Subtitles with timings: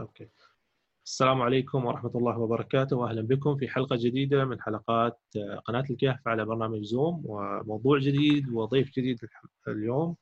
[0.00, 0.28] أوكي.
[1.06, 5.20] السلام عليكم ورحمة الله وبركاته وأهلا بكم في حلقة جديدة من حلقات
[5.64, 9.18] قناة الكهف على برنامج زوم وموضوع جديد وضيف جديد
[9.68, 10.16] اليوم.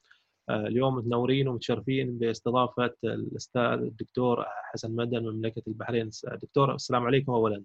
[0.51, 6.11] اليوم متنورين ومتشرفين باستضافة الأستاذ الدكتور حسن مدن من مملكة البحرين.
[6.25, 7.63] دكتور السلام عليكم أولا.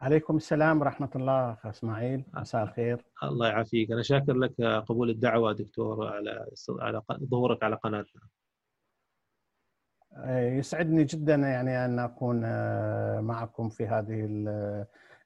[0.00, 2.24] عليكم السلام ورحمة الله أخ إسماعيل.
[2.34, 3.04] مساء الخير.
[3.22, 3.90] الله يعافيك.
[3.90, 8.22] أنا شاكر لك قبول الدعوة دكتور على على ظهورك على قناتنا.
[10.26, 14.28] يسعدني جدا يعني أن أكون آه، معكم في هذه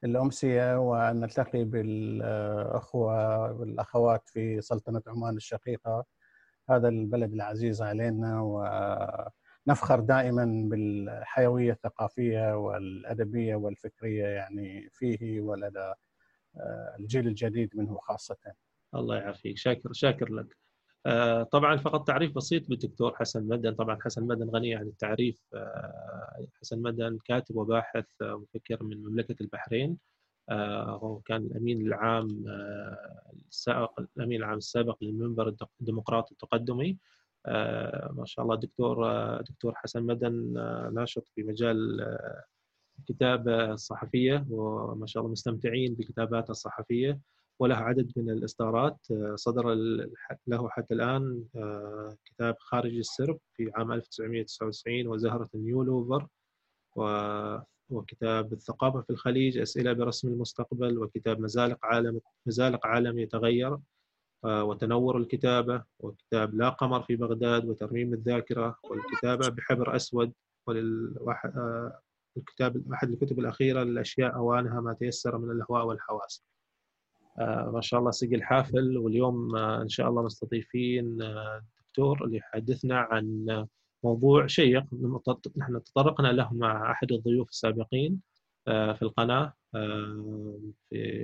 [0.03, 6.05] الأمسية وأن نلتقي بالأخوة والاخوات في سلطنة عمان الشقيقة
[6.69, 15.93] هذا البلد العزيز علينا ونفخر دائما بالحيوية الثقافية والأدبية والفكرية يعني فيه ولدى
[16.57, 18.37] آه، الجيل الجديد منه خاصة.
[18.95, 20.62] الله يعافيك شاكر شاكر لك.
[21.05, 23.73] آه، طبعا فقط تعريف بسيط بالدكتور حسن مدن.
[23.75, 25.41] طبعا حسن مدن غني عن التعريف.
[25.53, 29.97] آه، حسن مدن كاتب وباحث ومفكر من مملكة البحرين.
[30.49, 32.45] آه، هو كان الأمين العام
[33.49, 36.97] السابق الأمين العام السابق للمنبر الديمقراطي التقدمي.
[38.11, 38.97] ما شاء الله الدكتور
[39.41, 40.53] دكتور حسن مدن
[40.93, 42.07] ناشط في مجال
[42.99, 44.45] الكتابة الصحفية.
[44.49, 47.19] وما شاء الله مستمتعين بكتاباته الصحفية.
[47.63, 48.97] وله عدد من الإصدارات.
[49.11, 49.73] آه، صدر
[50.47, 56.27] له حتى الآن آه، كتاب خارج السرب في عام 1999 وزهرة نيولوفر
[57.89, 63.77] وكتاب الثقافة في الخليج أسئلة برسم المستقبل وكتاب مزالق عالم مزالق عالم يتغير
[64.45, 70.33] آه، وتنور الكتابة وكتاب لا قمر في بغداد وترميم الذاكرة والكتابة بحبر أسود
[72.37, 76.43] الكتاب أحد الكتب الأخيرة الأشياء أوانها ما تيسر من الأهواء والحواس.
[77.39, 82.99] ما شاء الله سجل حافل واليوم آه، إن شاء الله مستضيفين الدكتور آه، اللي يحدثنا
[82.99, 83.45] عن
[84.03, 84.83] موضوع شيق.
[85.57, 88.21] نحن تطرقنا له مع أحد الضيوف السابقين
[88.65, 89.53] في القناة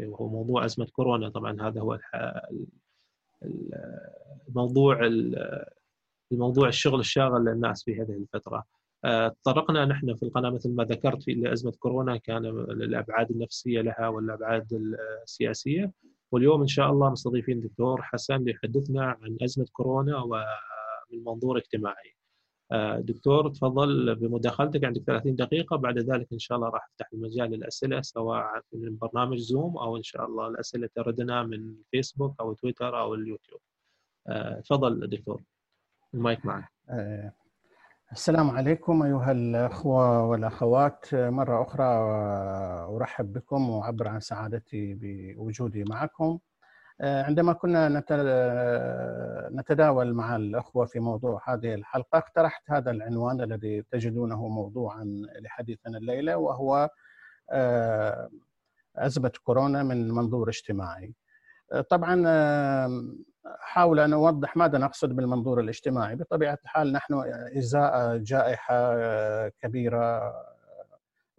[0.07, 1.29] وهو موضوع أزمة كورونا.
[1.29, 1.99] طبعا هذا هو
[4.47, 4.99] الموضوع
[6.31, 8.63] الموضوع الشغل الشاغل للناس في هذه الفترة.
[9.43, 14.95] تطرقنا نحن في القناة مثل ما ذكرت في ازمه كورونا كان الأبعاد النفسية لها والابعاد
[15.23, 15.91] السياسية
[16.31, 22.15] واليوم إن شاء الله مستضيفين الدكتور حسن ليحدثنا عن أزمة كورونا ومن منظور اجتماعي.
[22.97, 28.01] دكتور تفضل بمداخلتك عندك 30 دقيقة بعد ذلك إن شاء الله راح أفتح المجال للأسئلة
[28.01, 33.13] سواء من برنامج زوم أو إن شاء الله الأسئلة تردنا من فيسبوك أو تويتر أو
[33.13, 33.61] اليوتيوب.
[34.63, 35.41] تفضل دكتور
[36.13, 36.69] المايك معك.
[38.09, 41.05] آه، السلام عليكم أيها الأخوة والأخوات.
[41.13, 41.83] مرة أخرى
[42.95, 46.39] أرحب بكم وأعبر عن سعادتي بوجودي معكم.
[47.01, 48.03] عندما كنا
[49.51, 55.03] نتداول مع الأخوة في موضوع هذه الحلقة اقترحت هذا العنوان الذي تجدونه موضوعا
[55.41, 56.89] لحديثنا الليلة وهو
[58.95, 61.13] أزمة كورونا من منظور اجتماعي.
[61.89, 62.23] طبعا
[63.59, 67.13] حاول أن أوضح ماذا نقصد بالمنظور الاجتماعي، بطبيعة الحال نحن
[67.57, 68.97] إزاء جائحة
[69.47, 70.33] كبيرة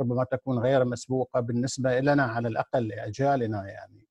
[0.01, 4.07] ربما تكون غير مسبوقة بالنسبة لنا على الأقل لأجيالنا يعني.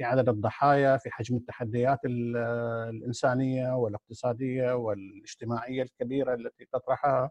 [0.00, 7.30] في عدد الضحايا، في حجم التحديات الإنسانية والاقتصادية والاجتماعية الكبيرة التي تطرحها آه،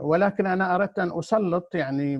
[0.00, 2.18] ولكن أنا أردت أن أسلط يعني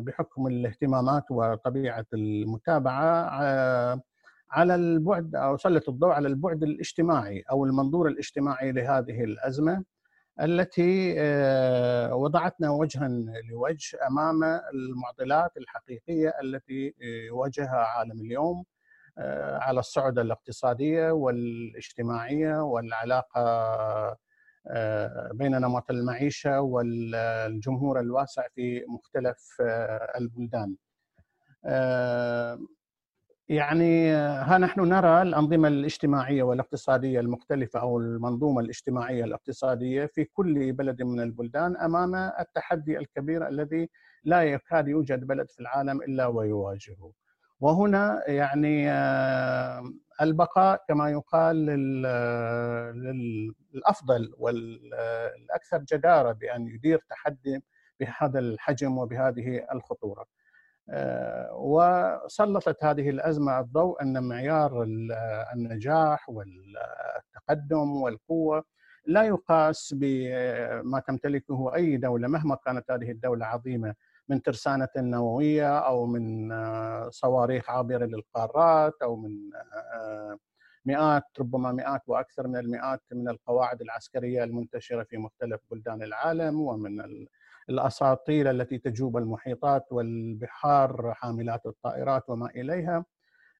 [0.00, 4.00] بحكم الاهتمامات وطبيعة المتابعة آه،
[4.50, 9.84] على البعد أو أسلط الضوء على البعد الاجتماعي أو المنظور الاجتماعي لهذه الأزمة
[10.40, 13.08] التي آه، وضعتنا وجها
[13.50, 16.94] لوجه أمام المعضلات الحقيقية التي
[17.28, 18.64] يواجهها عالم اليوم
[19.60, 24.16] على الصعد الاقتصادية والاجتماعية والعلاقة آه،
[25.32, 30.76] بين نمط المعيشة والجمهور الواسع في مختلف آه، البلدان.
[31.64, 32.58] آه،
[33.48, 41.02] يعني ها نحن نرى الأنظمة الاجتماعية والاقتصادية المختلفة أو المنظومة الاجتماعية الاقتصادية في كل بلد
[41.02, 43.88] من البلدان أمام التحدي الكبير الذي
[44.24, 47.12] لا يكاد يوجد بلد في العالم إلا ويواجهه.
[47.60, 48.90] وهنا يعني
[50.22, 51.56] البقاء كما يقال
[53.74, 57.64] للافضل والاكثر جدارة بأن يدير تحدي
[58.00, 60.24] بهذا الحجم وبهذه الخطورة.
[60.90, 64.82] آه، وسلطت هذه الأزمة الضوء أن معيار
[65.54, 68.64] النجاح والتقدم والقوة
[69.06, 73.94] لا يقاس بما تمتلكه أي دولة مهما كانت هذه الدولة عظيمة
[74.28, 79.30] من ترسانة نووية أو من آه، صواريخ عابرة للقارات أو من
[79.94, 80.38] آه،
[80.84, 87.04] مئات ربما مئات وأكثر من المئات من القواعد العسكرية المنتشرة في مختلف بلدان العالم ومن
[87.70, 93.04] الاساطيل التي تجوب المحيطات والبحار حاملات الطائرات وما إليها.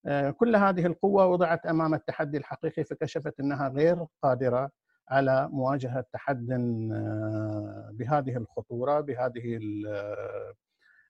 [0.07, 4.71] آه، كل هذه القوة وضعت أمام التحدي الحقيقي فكشفت أنها غير قادرة
[5.11, 9.61] على مواجهة تحد آه، بهذه الخطورة بهذه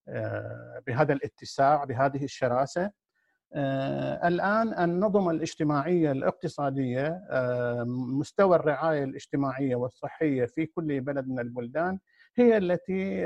[0.09, 2.91] آه، بهذا الاتساع بهذه الشراسة.
[4.25, 7.23] الآن النظم الاجتماعية الاقتصادية
[8.19, 11.99] مستوى الرعاية الاجتماعية والصحية في كل بلد من البلدان
[12.37, 13.21] هي التي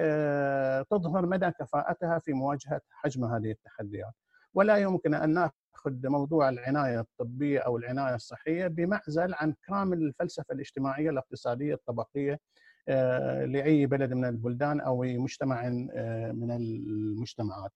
[0.91, 4.13] تظهر مدى كفاءتها في مواجهة حجم هذه التحديات.
[4.55, 5.51] ولا يمكن أن
[5.87, 12.41] ناخذ موضوع العناية الطبية أو العناية الصحية بمعزل عن كامل الفلسفة الاجتماعية الاقتصادية الطبقية
[12.89, 17.73] آه، لأي بلد من البلدان أو مجتمع آه، من المجتمعات.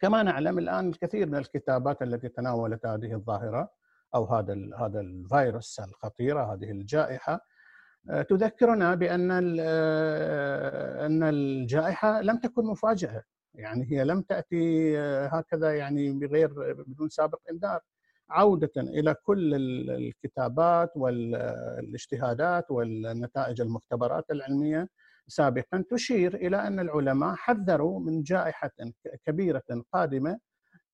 [0.00, 3.70] كما نعلم الآن الكثير من الكتابات التي تناولت هذه الظاهرة
[4.14, 7.40] أو هذا هذا الفيروس الخطيرة هذه الجائحة
[8.10, 13.22] آه، تذكرنا بأن أن الجائحة لم تكن مفاجأة
[13.54, 17.80] يعني هي لم تأتي آه، هكذا يعني بغير بدون سابق إنذار.
[18.30, 19.54] عودة إلى كل
[19.90, 24.88] الكتابات والاجتهادات والنتائج المختبرات العلمية
[25.28, 28.70] سابقا تشير إلى أن العلماء حذروا من جائحة
[29.26, 29.62] كبيرة
[29.92, 30.38] قادمة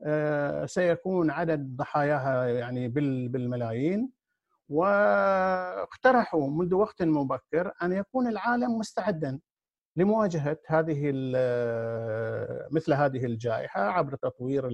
[0.02, 2.88] آه، سيكون عدد ضحاياها يعني
[3.28, 4.10] بالملايين.
[4.68, 9.40] واقترحوا منذ وقت مبكر أن يكون العالم مستعدا
[9.98, 11.10] لمواجهة هذه
[12.70, 14.68] مثل هذه الجائحة عبر تطوير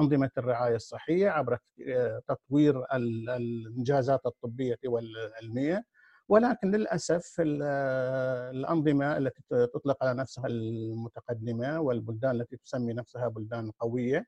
[0.00, 1.58] أنظمة الرعاية الصحية عبر
[2.28, 5.84] تطوير الإنجازات الطبية والعلمية.
[6.28, 14.26] ولكن للأسف الأنظمة التي تطلق على نفسها المتقدمة والبلدان التي تسمي نفسها بلدان قوية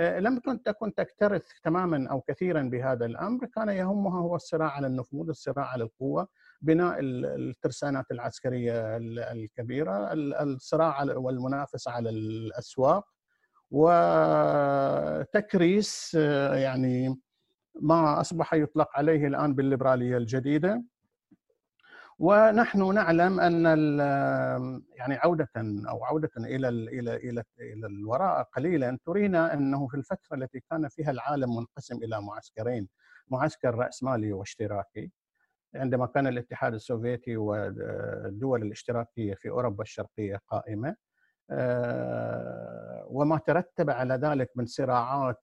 [0.00, 5.66] لم تكن تكترث تماما أو كثيرا بهذا الأمر كان يهمها هو الصراع على النفوذ الصراع
[5.66, 6.28] على القوة
[6.62, 8.96] بناء الترسانات العسكرية
[9.32, 10.12] الكبيرة
[10.42, 13.04] الصراع والمنافسه على الأسواق
[15.30, 16.14] وتكريس
[16.54, 17.20] يعني
[17.80, 20.82] ما أصبح يطلق عليه الآن بالليبرالية الجديدة.
[22.18, 23.64] ونحن نعلم أن
[24.96, 25.48] يعني عودة
[25.88, 31.10] أو عودة إلى إلى إلى إلى الوراء قليلا ترينا أنه في الفترة التي كان فيها
[31.10, 32.88] العالم منقسم إلى معسكرين
[33.28, 35.10] معسكر رأسمالي واشتراكي.
[35.74, 40.96] عندما كان الاتحاد السوفيتي والدول الاشتراكيه في أوروبا الشرقية قائمة
[41.50, 45.42] آه، وما ترتب على ذلك من صراعات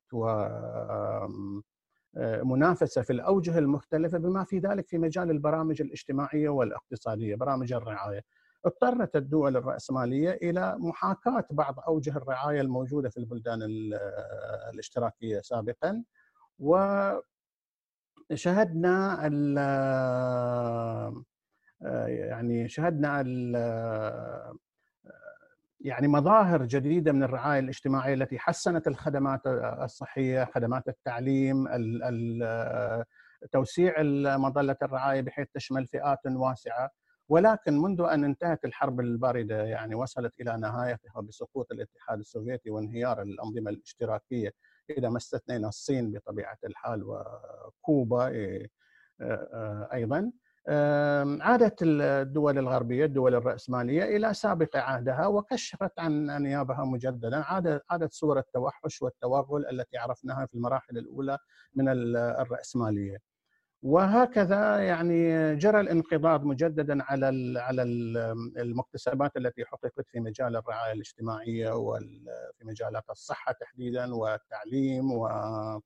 [2.43, 8.21] ومنافسه في الأوجه المختلفة بما في ذلك في مجال البرامج الاجتماعية والاقتصادية، برامج الرعاية.
[8.65, 13.59] اضطرت الدول الرأسمالية إلى محاكاة بعض أوجه الرعاية الموجودة في البلدان
[14.73, 16.03] الاشتراكية سابقا
[16.59, 16.77] و
[18.33, 19.57] شهدنا ال
[21.85, 24.53] آه، يعني شهدنا ال آه،
[25.81, 29.41] يعني مظاهر جديدة من الرعاية الاجتماعية التي حسنت الخدمات
[29.83, 31.67] الصحية، خدمات التعليم،
[32.43, 33.05] آه،
[33.51, 33.93] توسيع
[34.37, 36.89] مظلة الرعاية بحيث تشمل فئات واسعة،
[37.29, 43.69] ولكن منذ أن انتهت الحرب الباردة يعني وصلت إلى نهايتها بسقوط الاتحاد السوفيتي وانهيار الأنظمة
[43.71, 44.51] الاشتراكية
[44.97, 48.69] إذا ما استثنينا الصين بطبيعة الحال وكوبا إيه،
[49.93, 50.31] أيضا
[51.41, 57.43] عادت الدول الغربية الدول الرأسمالية إلى سابق عهدها وكشفت عن انيابها مجددا
[57.89, 61.37] عادت صور التوحش والتوغل التي عرفناها في المراحل الأولى
[61.75, 63.17] من الرأسمالية.
[63.83, 67.83] وهكذا يعني جرى الانقضاض مجددا على على
[68.57, 75.81] المكتسبات التي حققت في مجال الرعاية الاجتماعية وفي مجالات الصحة تحديدا والتعليم و آه،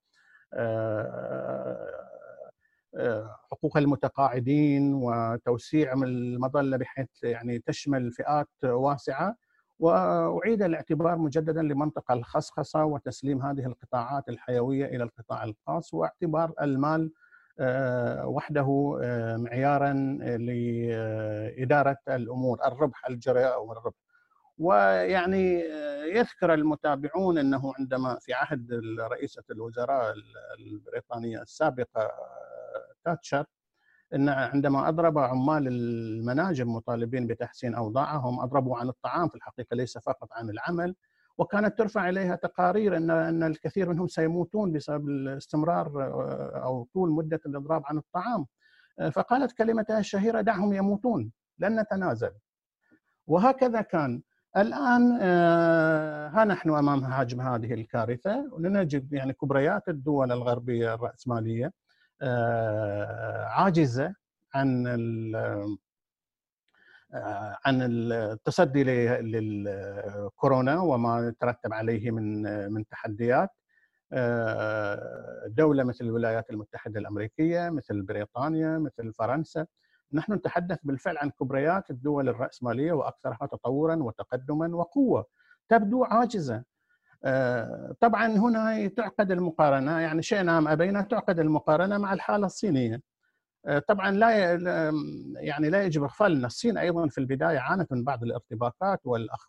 [2.96, 9.36] آه، حقوق المتقاعدين وتوسيع المظلة بحيث يعني تشمل فئات واسعة.
[9.80, 17.12] وأعيد الاعتبار مجددا لمنطقة الخصخصة وتسليم هذه القطاعات الحيوية إلى القطاع الخاص واعتبار المال
[18.26, 19.94] وحده آه، معيارا
[20.38, 23.98] لإدارة الأمور الربح الجري أو الربح.
[24.58, 30.14] ويعني آه، يذكر المتابعون أنه عندما في عهد رئيسة الوزراء
[30.60, 32.12] البريطانية السابقة
[33.06, 33.46] تاتشر
[34.14, 40.28] إن عندما أضرب عمال المناجم مطالبين بتحسين أوضاعهم أضربوا عن الطعام في الحقيقة ليس فقط
[40.32, 40.96] عن العمل
[41.38, 47.40] وكانت ترفع إليها تقارير ان إن الكثير منهم سيموتون بسبب الاستمرار آه، أو طول مدة
[47.46, 48.46] الإضراب عن الطعام.
[49.00, 52.32] آه، فقالت كلمتها الشهيرة دعهم يموتون لن نتنازل.
[53.28, 54.22] وهكذا كان.
[54.58, 58.50] الآن آه، ها نحن أمام حجم هذه الكارثة.
[58.52, 61.72] ونجد يعني كبريات الدول الغربية الرأسمالية
[63.48, 64.16] عاجزة
[64.56, 64.88] عن
[67.66, 68.84] عن التصدي
[69.22, 72.44] للكورونا وما يترتب عليه من
[72.74, 73.50] من تحديات.
[75.48, 79.66] دولة مثل الولايات المتحدة الأمريكية مثل بريطانيا مثل فرنسا.
[80.14, 85.26] نحن نتحدث بالفعل عن كبريات الدول الرأسمالية وأكثرها تطورا وتقدما وقوة
[85.70, 86.64] تبدو عاجزة.
[87.26, 92.96] آه، طبعا هنا تعقد المقارنة يعني شئنا أم أبينا تعقد المقارنة مع الحالة الصينية.
[92.96, 93.02] آه،
[93.88, 94.30] طبعا لا
[95.36, 99.00] يعني لا يجب إغفال ان الصين أيضا في البداية عانت من بعض الارتباكات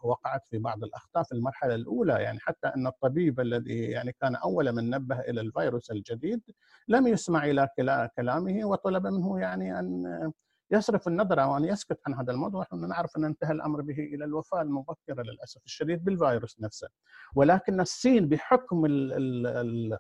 [0.03, 2.13] ووقعت في بعض الأخطاء في المرحلة الأولى.
[2.13, 6.43] يعني حتى أن الطبيب الذي يعني كان أول من نبه إلى الفيروس الجديد
[6.89, 7.69] لم يسمع إلى
[8.17, 10.33] كلامه وطلب منه يعني أن
[10.71, 12.63] يصرف النظر أو أن يسكت عن هذا الموضوع.
[12.63, 16.89] نحن نعرف أن انتهى الأمر به إلى الوفاة المبكرة للأسف الشديد بالفيروس نفسه.
[17.35, 19.99] ولكن الصين بحكم ال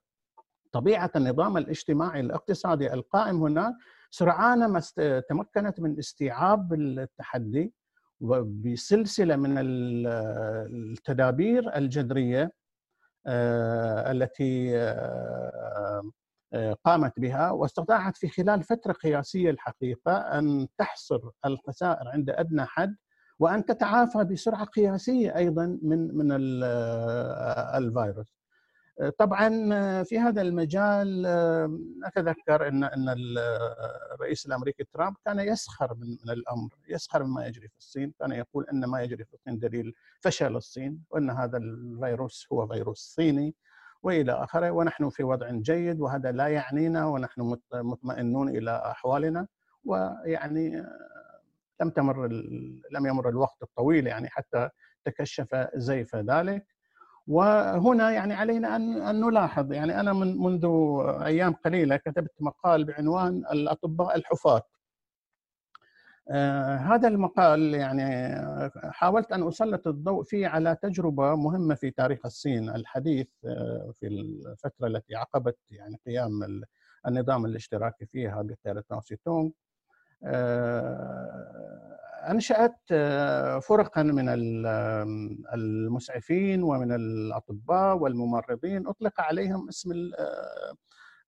[0.73, 3.75] طبيعة النظام الاجتماعي الاقتصادي القائم هناك
[4.15, 4.81] سرعان ما
[5.29, 7.73] تمكنت من استيعاب التحدي
[8.45, 12.53] بسلسله من التدابير الجذرية
[13.27, 16.11] آه، التي آه،
[16.85, 22.97] قامت بها واستطاعت في خلال فترة قياسية الحقيقة أن تحصر الخسائر عند أدنى حد
[23.39, 26.33] وأن تتعافى بسرعة قياسية أيضا من من
[27.77, 28.44] الفيروس.
[29.19, 29.49] طبعا
[30.03, 31.27] في هذا المجال
[32.05, 33.15] أتذكر إن إن
[34.15, 38.67] الرئيس الأمريكي ترامب كان يسخر من من الأمر، يسخر مما يجري في الصين، كان يقول
[38.73, 43.55] إن ما يجري في الصين دليل فشل الصين وإن هذا الفيروس هو فيروس صيني
[44.03, 49.47] وإلى آخره ونحن في وضع جيد وهذا لا يعنينا ونحن مطمئنون إلى أحوالنا
[49.85, 51.41] ويعني آه،
[51.81, 52.27] لم تمر
[52.93, 54.69] لم يمر الوقت الطويل يعني حتى
[55.05, 56.74] تكشف زيف ذلك.
[57.27, 60.67] وهنا يعني علينا أن أن نلاحظ يعني أنا من منذ
[61.23, 64.63] أيام قليلة كتبت مقال بعنوان الأطباء الحفاة
[66.31, 68.03] آه هذا المقال يعني
[68.93, 74.87] حاولت أن أسلط الضوء فيه على تجربة مهمة في تاريخ الصين الحديث آه في الفترة
[74.87, 76.63] التي عقبت يعني قيام
[77.07, 79.51] النظام الاشتراكي فيها بقيادة ماو تونغ
[82.31, 84.29] أنشأت آه، فرقا من
[85.55, 88.87] المسعفين ومن الأطباء والممرضين.
[88.87, 90.75] أطلق عليهم اسم آه،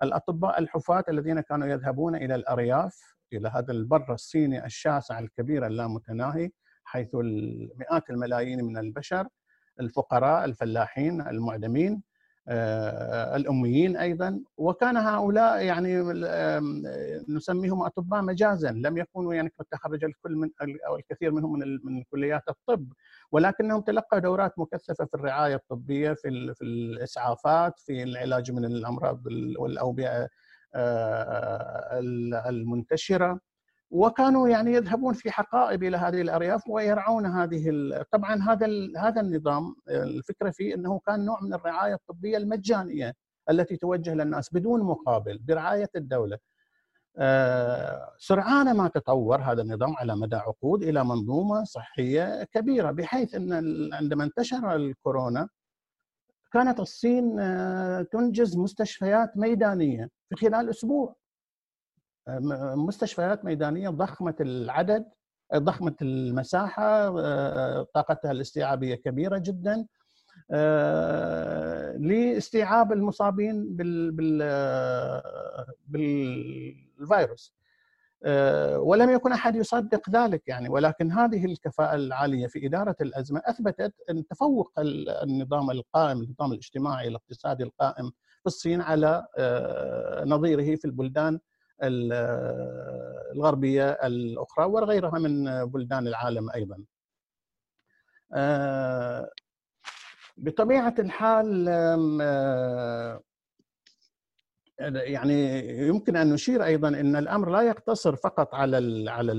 [0.03, 6.51] الأطباء الحفاة الذين كانوا يذهبون إلى الأرياف إلى هذا البر الصيني الشاسع الكبير اللامتناهي
[6.85, 7.15] حيث
[7.77, 9.29] مئات الملايين من البشر
[9.81, 11.93] الفقراء الفلاحين المعدمين.
[11.95, 12.16] آه،
[13.37, 14.41] الأميين أيضا.
[14.57, 16.03] وكان هؤلاء يعني
[17.29, 18.71] نسميهم أطباء مجازا.
[18.71, 20.51] لم يكونوا يعني قد تخرج الكل من
[20.87, 22.93] أو الكثير منهم من من كليات الطب.
[23.33, 29.27] ولكنهم تلقوا دورات مكثفة في الرعاية الطبية في في الإسعافات في العلاج من الأمراض
[29.59, 30.29] والأوبئة
[30.75, 31.99] آه،
[32.49, 33.41] المنتشرة.
[33.91, 37.71] وكانوا يعني يذهبون في حقائب إلى هذه الأرياف ويرعون هذه
[38.13, 38.67] طبعا هذا
[38.99, 43.15] هذا النظام الفكرة فيه إنه كان نوع من الرعاية الطبية المجانية
[43.51, 46.39] التي توجه للناس بدون مقابل برعاية الدولة.
[47.19, 53.53] آه، سرعان ما تطور هذا النظام على مدى عقود إلى منظومة صحية كبيرة بحيث إن
[53.95, 55.49] عندما انتشر الكورونا
[56.53, 61.17] كانت الصين آه، تنجز مستشفيات ميدانية في خلال أسبوع
[62.29, 65.05] مستشفيات ميدانية ضخمة العدد
[65.55, 67.09] ضخمة المساحة
[67.83, 69.87] طاقتها الاستيعابية كبيرة جدا
[71.99, 74.13] لاستيعاب المصابين بال
[75.89, 77.57] بالفيروس.
[78.77, 84.27] ولم يكن أحد يصدق ذلك يعني ولكن هذه الكفاءة العالية في إدارة الأزمة أثبتت أن
[84.27, 84.73] تفوق
[85.23, 89.27] النظام القائم النظام الاجتماعي الاقتصادي القائم في الصين على
[90.27, 91.41] نظيره في البلدان
[91.83, 96.85] الغربية الأخرى وغيرها من بلدان العالم أيضا.
[98.35, 99.31] آه،
[100.37, 101.67] بطبيعة الحال
[102.21, 103.21] آه،
[104.81, 109.33] يعني يمكن أن نشير أيضا إن الأمر لا يقتصر فقط على على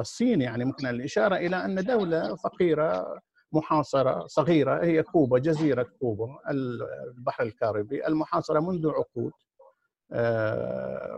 [0.00, 3.20] الصين يعني ممكن الإشارة إلى أن دولة فقيرة
[3.52, 9.45] محاصرة صغيرة هي كوبا جزيرة كوبا البحر الكاريبي المحاصرة منذ عقود آه،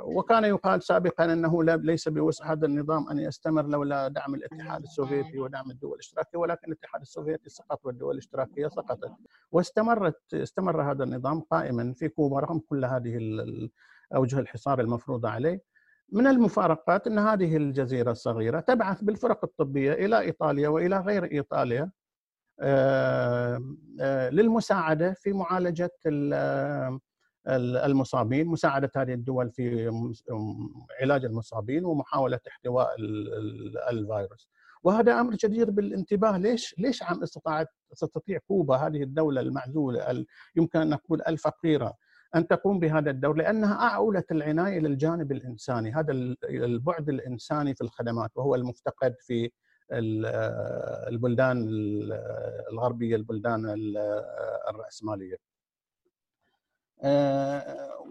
[0.04, 5.70] وكان يقال سابقا إنه ليس بوسع هذا النظام أن يستمر لولا دعم الاتحاد السوفيتي ودعم
[5.70, 9.10] الدول الاشتراكية ولكن الاتحاد السوفيتي سقط والدول الاشتراكية سقطت.
[9.52, 13.18] واستمرت استمر هذا النظام قائما في كوبا رغم كل هذه
[14.14, 15.62] أوجه الحصار المفروضه عليه.
[16.12, 21.90] من المفارقات إن هذه الجزيرة الصغيرة تبعث بالفرق الطبية إلى إيطاليا وإلى غير إيطاليا
[24.30, 25.90] للمساعدة في معالجة
[27.48, 29.90] المصابين مساعدة هذه الدول في
[31.00, 32.94] علاج المصابين ومحاولة احتواء
[33.90, 34.48] الفيروس.
[34.82, 36.38] وهذا أمر جدير بالانتباه.
[36.38, 40.24] ليش ليش عم استطاعت تستطيع كوبا هذه الدولة المعزولة
[40.56, 41.94] يمكن أن نقول الفقيرة
[42.34, 45.92] أن تقوم بهذا الدور؟ لأنها أعولت العناية للجانب الإنساني.
[45.92, 46.12] هذا
[46.44, 49.50] البعد الإنساني في الخدمات وهو المفتقد في
[49.92, 51.68] البلدان
[52.72, 53.74] الغربية البلدان
[54.70, 55.47] الرأسمالية.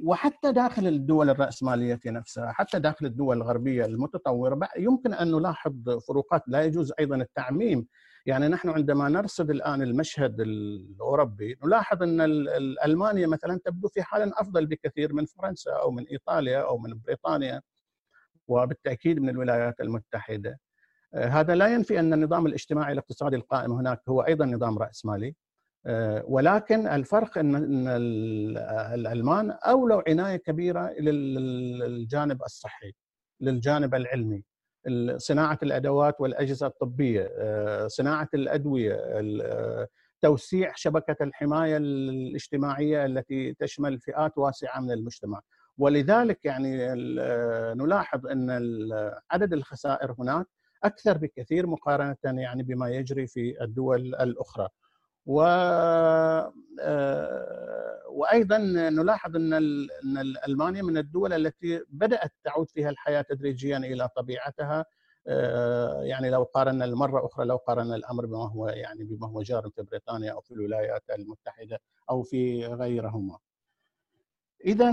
[0.03, 6.43] وحتى داخل الدول الرأسمالية نفسها حتى داخل الدول الغربية المتطورة يمكن أن نلاحظ فروقات.
[6.47, 7.87] لا يجوز أيضا التعميم.
[8.25, 12.21] يعني نحن عندما نرصد الآن المشهد الأوروبي نلاحظ أن
[12.85, 17.61] ألمانيا مثلا تبدو في حال أفضل بكثير من فرنسا أو من إيطاليا أو من بريطانيا
[18.47, 20.59] وبالتأكيد من الولايات المتحدة.
[21.13, 25.27] آه، هذا لا ينفي أن النظام الاجتماعي الاقتصادي القائم هناك هو أيضا نظام رأسمالي.
[25.27, 25.33] آه،
[26.27, 27.87] ولكن الفرق ان
[28.93, 32.93] الألمان أولوا عناية كبيرة للجانب الصحي
[33.41, 34.43] للجانب العلمي.
[35.17, 39.87] صناعة الأدوات والأجهزة الطبية آه، صناعة الأدوية آه،
[40.21, 45.41] توسيع شبكة الحماية الاجتماعية التي تشمل فئات واسعة من المجتمع.
[45.77, 46.77] ولذلك يعني
[47.75, 48.49] نلاحظ إن
[49.31, 50.45] عدد الخسائر هناك
[50.83, 54.67] أكثر بكثير مقارنة يعني بما يجري في الدول الأخرى.
[55.27, 55.41] و
[56.81, 58.57] آه، وأيضا
[58.89, 59.89] نلاحظ إن إن
[60.47, 64.85] ألمانيا من الدول التي بدأت تعود فيها الحياة تدريجيا إلى طبيعتها
[65.27, 69.69] آه، يعني لو قارنا المرة أخرى لو قارنا الأمر بما هو يعني بما هو جار
[69.69, 71.79] في بريطانيا أو في الولايات المتحدة
[72.09, 73.37] أو في غيرهما.
[74.65, 74.91] اذا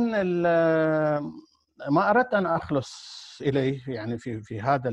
[1.90, 4.90] ما أردت أن أخلص إليه يعني في في هذا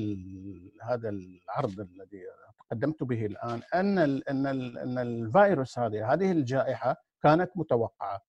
[0.83, 2.23] هذا العرض الذي
[2.71, 8.21] قدمت به الآن أن ال أن ال أن الفيروس هذه هذه الجائحة كانت متوقعة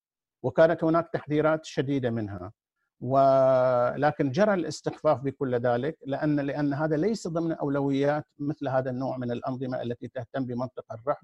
[0.43, 2.53] وكانت هناك تحذيرات شديدة منها
[3.03, 9.31] ولكن جرى الاستخفاف بكل ذلك لأن لأن هذا ليس ضمن أولويات مثل هذا النوع من
[9.31, 11.23] الأنظمة التي تهتم بمنطق الربح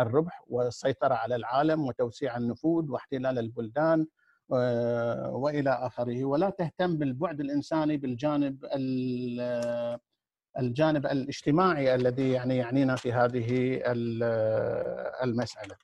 [0.00, 4.06] الربح والسيطرة على العالم وتوسيع النفوذ واحتلال البلدان
[5.32, 8.64] وإلى آخره ولا تهتم بالبعد الإنساني بالجانب
[10.58, 13.80] الجانب الاجتماعي الذي يعني يعنينا في هذه
[15.24, 15.76] المسألة.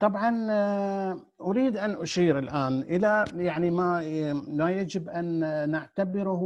[0.00, 0.46] طبعا
[1.40, 4.02] أريد أن أشير الآن إلى يعني ما
[4.48, 6.42] ما يجب أن نعتبره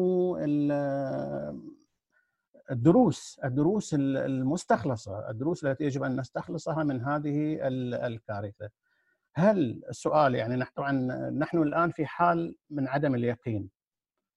[2.71, 7.59] الدروس الدروس المستخلصة الدروس التي يجب أن نستخلصها من هذه
[8.07, 8.71] الكارثة.
[9.35, 10.93] هل السؤال يعني طبعا
[11.31, 13.71] نحن الآن في حال من عدم اليقين.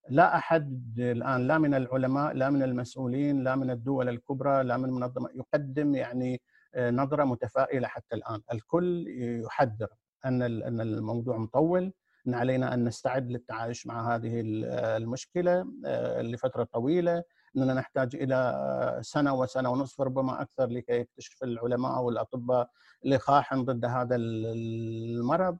[0.10, 4.86] لا أحد الآن لا من العلماء لا من المسؤولين لا من الدول الكبرى لا من
[4.86, 6.41] المنظمه يقدم يعني
[6.76, 9.06] آه، نظرة متفائلة حتى الآن، الكل
[9.46, 9.88] يحذر
[10.26, 11.94] أن أن الموضوع مطول.
[12.28, 17.24] إن علينا أن نستعد للتعايش مع هذه المشكلة آه، لفترة طويلة.
[17.58, 22.70] إننا نحتاج إلى سنة وسنة ونصف ربما أكثر لكي يكتشف العلماء والأطباء
[23.06, 25.58] لقاحا ضد هذا المرض.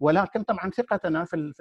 [0.00, 1.52] ولكن طبعا ثقتنا في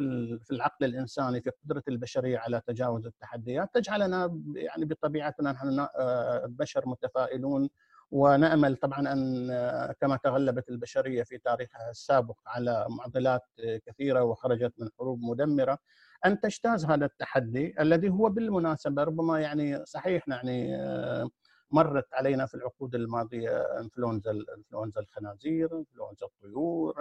[0.42, 6.84] في العقل الإنساني في قدرة البشرية على تجاوز التحديات تجعلنا يعني بطبيعتنا نحن آه، بشر
[6.86, 7.70] متفائلون
[8.12, 9.48] ونأمل طبعا أن
[10.02, 13.41] كما تغلبت البشرية في تاريخها السابق على معضلات
[13.86, 15.78] كثيرة وخرجت من حروب مدمرة
[16.26, 20.78] أن تجتاز هذا التحدي الذي هو بالمناسبة ربما يعني صحيح يعني
[21.71, 26.95] مرت علينا في العقود الماضية إنفلونزا إنفلونزا الخنازير، إنفلونزا الطيور،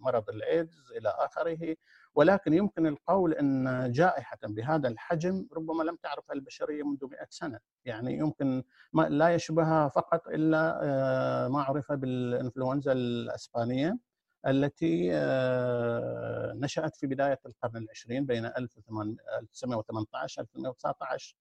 [0.00, 1.76] مرض الإيدز إلى آخره،
[2.14, 8.18] ولكن يمكن القول إن جائحة بهذا الحجم ربما لم تعرفها البشرية منذ 100 سنة، يعني
[8.18, 13.98] يمكن ما لا يشبهها فقط إلا آه، ما عرف بالإنفلونزا الأسبانية
[14.46, 21.36] التي آه، نشأت في بداية القرن العشرين بين 1918 1919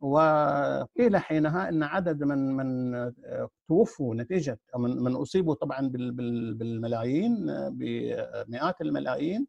[0.00, 8.80] وقيل حينها إن عدد من من آه، توفوا نتيجة من من أصيبوا طبعا بالملايين بمئات
[8.80, 9.46] الملايين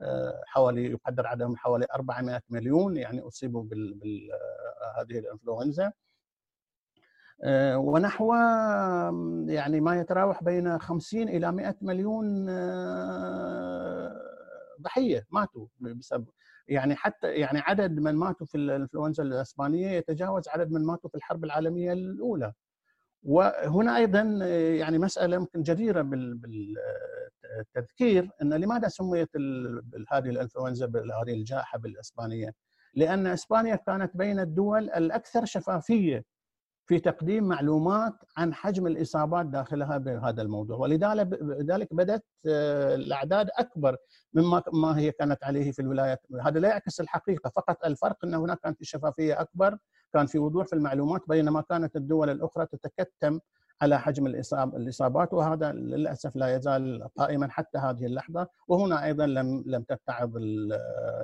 [0.00, 5.92] آه، حوالي يقدر عددهم حوالي 400 مليون يعني أصيبوا بهذه الإنفلونزا.
[7.44, 8.34] آه، ونحو
[9.48, 14.12] يعني ما يتراوح بين 50 إلى 100 مليون آه،
[14.80, 16.28] ضحية ماتوا بسبب
[16.68, 21.44] يعني حتى يعني عدد من ماتوا في الإنفلونزا الإسبانية يتجاوز عدد من ماتوا في الحرب
[21.44, 22.52] العالمية الأولى.
[23.22, 24.22] وهنا أيضا
[24.78, 26.02] يعني مسألة يمكن جديرة
[27.62, 29.28] بالتذكير إن لماذا سميت
[30.12, 30.86] هذه الإنفلونزا
[31.22, 32.50] هذه الجائحة بالإسبانية؟
[32.94, 36.24] لأن إسبانيا كانت بين الدول الأكثر شفافية
[36.86, 40.78] في تقديم معلومات عن حجم الإصابات داخلها بهذا الموضوع.
[40.78, 43.96] ولذلك بدأت آه، الأعداد أكبر
[44.34, 46.20] مما ما هي كانت عليه في الولايات.
[46.42, 47.50] هذا لا يعكس الحقيقة.
[47.50, 49.78] فقط الفرق إن هناك كانت الشفافيه أكبر
[50.12, 53.40] كان في وضوح في المعلومات بينما كانت الدول الأخرى تتكتم
[53.82, 54.26] على حجم
[54.76, 58.48] الإصابات وهذا للأسف لا يزال قائما حتى هذه اللحظة.
[58.68, 60.30] وهنا أيضا لم لم تتعظ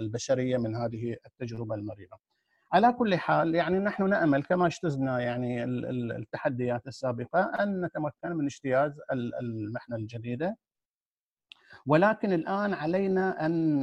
[0.00, 2.31] البشرية من هذه التجربة المريرة.
[2.72, 9.00] على كل حال يعني نحن نأمل كما اجتزنا يعني التحديات السابقة أن نتمكن من اجتياز
[9.12, 10.56] المحنة الجديدة
[11.86, 13.80] ولكن الآن علينا أن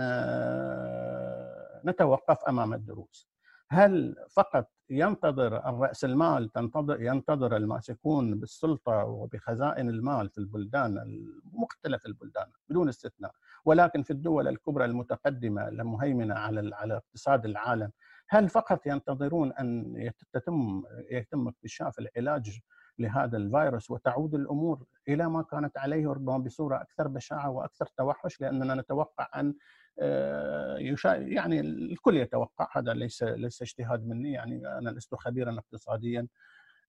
[1.85, 3.29] نتوقف أمام الدروس.
[3.71, 12.45] هل فقط ينتظر الرأس المال تنتظر ينتظر الماسكون بالسلطة وبخزائن المال في البلدان مختلف البلدان
[12.69, 13.31] بدون استثناء
[13.65, 17.91] ولكن في الدول الكبرى المتقدمة المهيمنة على على اقتصاد العالم
[18.29, 19.93] هل فقط ينتظرون أن
[20.35, 22.59] يتم يتم اكتشاف العلاج
[22.99, 28.75] لهذا الفيروس وتعود الأمور إلى ما كانت عليه ربما بصورة أكثر بشاعة وأكثر توحش؟ لأننا
[28.75, 29.55] نتوقع أن
[29.99, 36.27] آه، يعني الكل يتوقع هذا ليس ليس اجتهاد مني يعني أنا لست خبيرا اقتصاديا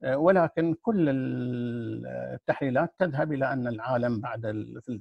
[0.03, 1.07] آه، ولكن كل
[2.35, 4.43] التحليلات تذهب إلى أن العالم بعد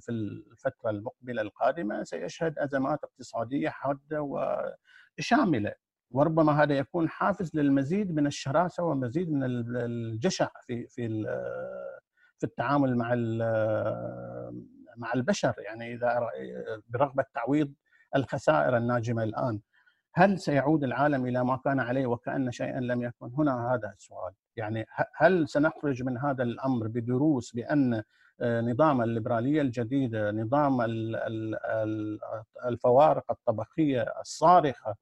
[0.02, 4.22] في الفترة المقبلة القادمة سيشهد أزمات اقتصادية حادة
[5.18, 5.89] وشاملة.
[6.12, 9.44] وربما هذا يكون حافز للمزيد من الشراسة ومزيد من
[9.76, 11.24] الجشع في في
[12.40, 13.16] في التعامل مع
[14.98, 16.30] مع البشر يعني إذا
[16.88, 17.74] برغبه تعويض
[18.16, 19.60] الخسائر الناجمة الآن
[20.16, 24.86] هل سيعود العالم إلى ما كان عليه وكأن شيئا لم يكن؟ هنا هذا السؤال، يعني
[25.16, 28.04] هل سنخرج من هذا الأمر بدروس بأن
[28.42, 30.78] آه، نظام الليبرالية الجديده، نظام
[32.66, 34.96] الفوارق الطبقية الصارخة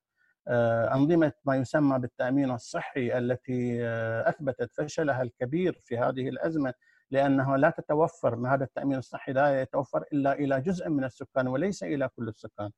[0.94, 6.74] أنظمة ما يسمى بالتأمين الصحي التي آه، أثبتت فشلها الكبير في هذه الأزمة
[7.12, 12.10] لأنها لا تتوفر هذا التأمين الصحي لا يتوفر إلا إلى جزء من السكان وليس إلى
[12.16, 12.70] كل السكان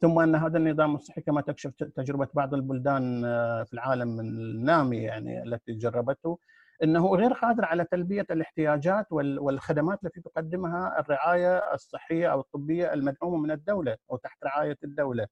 [0.00, 5.42] ثم أن هذا النظام الصحي كما تكشف تجربة بعض البلدان آه، في العالم النامي يعني
[5.42, 6.38] التي جربته
[6.82, 13.50] إنه غير قادر على تلبية الاحتياجات والخدمات التي تقدمها الرعاية الصحية أو الطبية المدعومة من
[13.50, 15.26] الدولة أو تحت رعاية الدولة.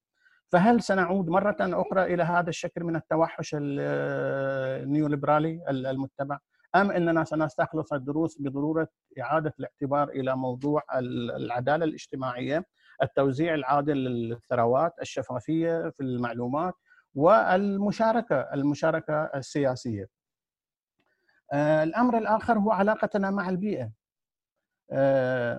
[0.52, 6.38] فهل سنعود مرة أخرى إلى هذا الشكل من التوحش النيوليبرالي المتبع؟
[6.74, 8.88] أم أننا سنستخلص الدروس بضرورة
[9.20, 12.64] إعادة الاعتبار إلى موضوع العدالة الاجتماعية
[13.02, 16.74] التوزيع العادل للثروات الشفافية في المعلومات
[17.14, 20.09] والمشاركة المشاركة السياسية.
[21.52, 23.90] آه، الأمر الآخر هو علاقتنا مع البيئة.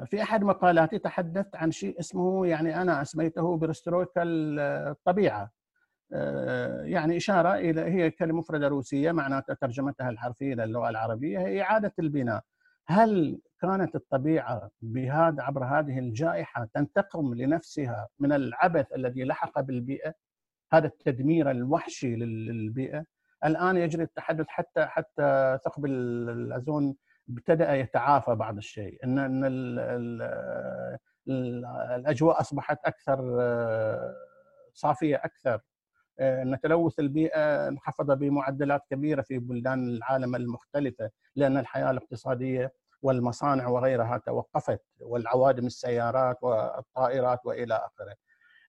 [0.06, 5.52] في أحد مقالاتي تحدثت عن شيء اسمه يعني أنا أسميته برسترويكا الطبيعه
[6.14, 11.62] آه، يعني إشارة إلى هي كلمة مفردة روسية معناتها ترجمتها الحرفية إلى اللغة العربية هي
[11.62, 12.44] إعادة البناء.
[12.88, 20.14] هل كانت الطبيعة بهذا عبر هذه الجائحة تنتقم لنفسها من العبث الذي لحق بالبيئة؟
[20.74, 23.06] هذا التدمير الوحشي للبيئة.
[23.46, 26.96] الآن يجري التحدث حتى حتى ثقب الأوزون
[27.30, 34.16] ابتدأ يتعافى بعض الشيء إن إن ال ال الأجواء أصبحت أكثر آه،
[34.74, 35.62] صافية أكثر
[36.20, 43.68] آه، إن تلوث البيئة انخفض بمعدلات كبيرة في بلدان العالم المختلفة لأن الحياة الاقتصادية والمصانع
[43.68, 48.16] وغيرها توقفت والعوادم السيارات والطائرات وإلى آخره.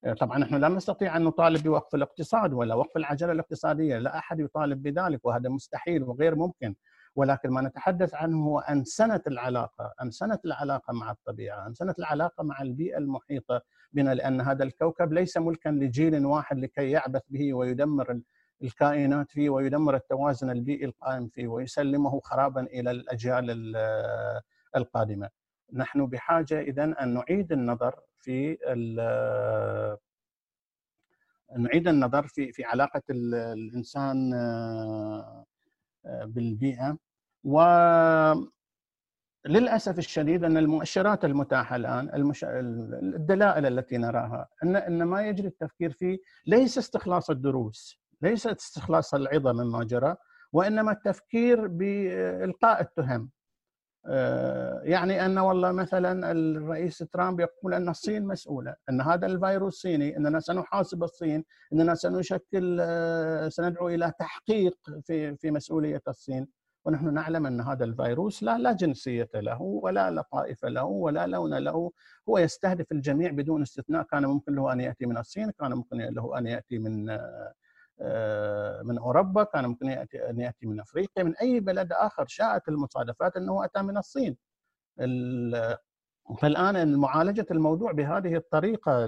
[0.05, 4.41] آه، طبعا نحن لا نستطيع أن نطالب بوقف الاقتصاد ولا وقف العجلة الاقتصادية، لا أحد
[4.41, 6.75] يطالب بذلك وهذا مستحيل وغير ممكن.
[7.19, 12.99] ولكن ما نتحدث عنه هو أنسنة العلاقة أنسنة العلاقة مع الطبيعة أنسنة العلاقة مع البيئة
[12.99, 18.21] المحيطة بنا لأن هذا الكوكب ليس ملكا لجيل واحد لكي يعبث به ويدمر
[18.63, 23.77] الكائنات فيه ويدمر التوازن البيئي القائم فيه ويسلمه خرابا إلى الأجيال
[24.77, 25.29] القادمة.
[25.73, 28.59] نحن بحاجة إذا أن نعيد النظر في
[31.57, 34.31] نعيد النظر في في علاقة الإنسان
[36.05, 36.99] بالبيئة.
[37.49, 38.49] وللاسف
[39.99, 42.45] الشديد أن المؤشرات المتاحة الآن المش...
[42.45, 49.53] الدلائل التي نراها ان أن ما يجري التفكير فيه ليس استخلاص الدروس، ليس استخلاص العظه
[49.53, 50.17] مما جرى،
[50.53, 53.31] وإنما التفكير بإلقاء التهم.
[54.07, 60.17] آه، يعني أن والله مثلا الرئيس ترامب يقول أن الصين مسؤولة، أن هذا الفيروس صيني،
[60.17, 66.49] إننا سنحاسب الصين، إننا سنشكل آه، سندعو إلى تحقيق في في مسؤولية الصين.
[66.89, 71.55] ونحن نعلم أن هذا الفيروس لا لا جنسية له ولا لا طائفه له ولا لون
[71.55, 71.93] له.
[72.29, 74.03] هو يستهدف الجميع بدون استثناء.
[74.03, 77.05] كان ممكن له أن يأتي من الصين كان ممكن له أن يأتي من
[78.89, 82.27] من أوروبا كان ممكن أن يأتي من أفريقيا من أي بلد آخر.
[82.27, 84.37] شاءت المصادفات أنه أتى من الصين.
[86.41, 89.07] فالآن معالجه الموضوع بهذه الطريقة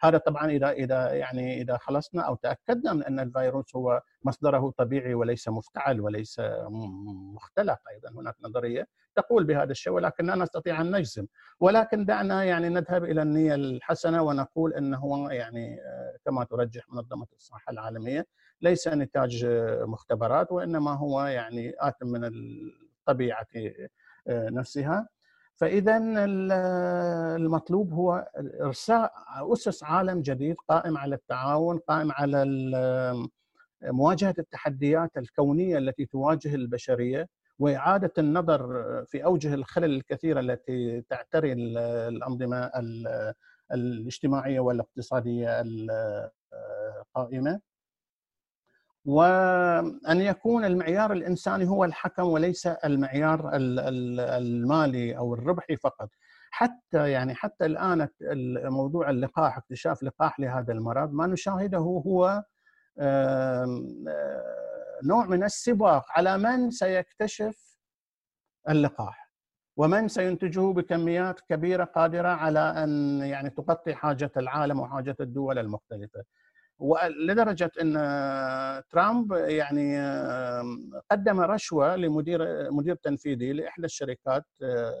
[0.00, 5.14] هذا طبعا إذا إذا يعني إذا خلصنا أو تأكدنا من أن الفيروس هو مصدره طبيعي
[5.14, 6.40] وليس مفتعل وليس
[7.34, 8.86] مختلق أيضا هناك نظرية
[9.16, 11.26] تقول بهذا الشيء ولكن لا نستطيع أن نجزم.
[11.60, 17.72] ولكن دعنا يعني نذهب إلى النية الحسنة ونقول إنه يعني آه، كما ترجح منظمة الصحة
[17.72, 18.26] العالمية
[18.62, 19.46] ليس نتاج
[19.82, 23.46] مختبرات وإنما هو يعني ات من الطبيعة
[24.28, 25.08] آه، نفسها.
[25.60, 25.98] فإذا
[27.36, 28.28] المطلوب هو
[28.60, 29.12] إرساء
[29.52, 32.44] أسس عالم جديد قائم على التعاون قائم على
[33.82, 42.70] مواجهة التحديات الكونية التي تواجه البشرية وإعادة النظر في أوجه الخلل الكثيرة التي تعتري الأنظمة
[43.72, 45.62] الاجتماعية والاقتصادية
[47.10, 47.60] القائمه
[49.04, 56.08] وأن يكون المعيار الإنساني هو الحكم وليس المعيار المالي أو الربحي فقط
[56.50, 58.08] حتى يعني حتى الآن
[58.70, 62.42] موضوع اللقاح اكتشاف لقاح لهذا المرض ما نشاهده هو
[65.04, 67.78] نوع من السباق على من سيكتشف
[68.68, 69.30] اللقاح
[69.76, 76.22] ومن سينتجه بكميات كبيرة قادرة على أن يعني تغطي حاجة العالم وحاجة الدول المختلفة.
[76.80, 77.92] ولدرجة إن
[78.90, 79.98] ترامب يعني
[81.10, 84.94] قدم رشوة لمدير مدير تنفيذي لإحدى الشركات آه،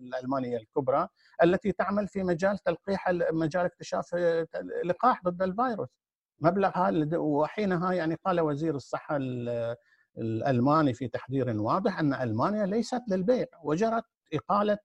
[0.00, 1.08] الألمانية الكبرى
[1.42, 4.14] التي تعمل في مجال تلقيح مجال اكتشاف
[4.84, 5.88] لقاح ضد الفيروس.
[6.40, 9.18] مبلغها وحينها يعني قال وزير الصحة
[10.18, 14.04] الألماني في تحذير واضح أن ألمانيا ليست للبيع وجرت
[14.34, 14.78] إقالة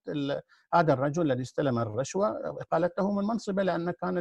[0.73, 2.27] هذا الرجل الذي استلم الرشوة
[2.61, 4.17] إقالته من منصبه لأن كان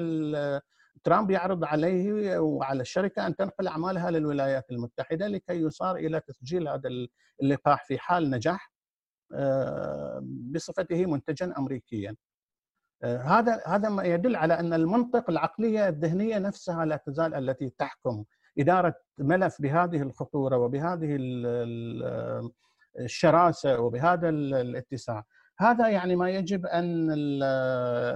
[1.04, 6.90] ترامب يعرض عليه وعلى الشركة أن تنقل أعمالها للولايات المتحدة لكي يصار إلى تسجيل هذا
[7.42, 8.72] اللقاح في حال نجاح
[9.34, 12.16] آه، بصفته منتجا امريكيا.
[13.02, 18.24] آه، هذا هذا ما يدل على أن المنطق العقلية الذهنية نفسها لا تزال التي تحكم
[18.58, 21.16] إدارة ملف بهذه الخطورة وبهذه
[23.00, 25.24] الشراسة وبهذا الاتساع.
[25.60, 27.08] هذا يعني ما يجب أن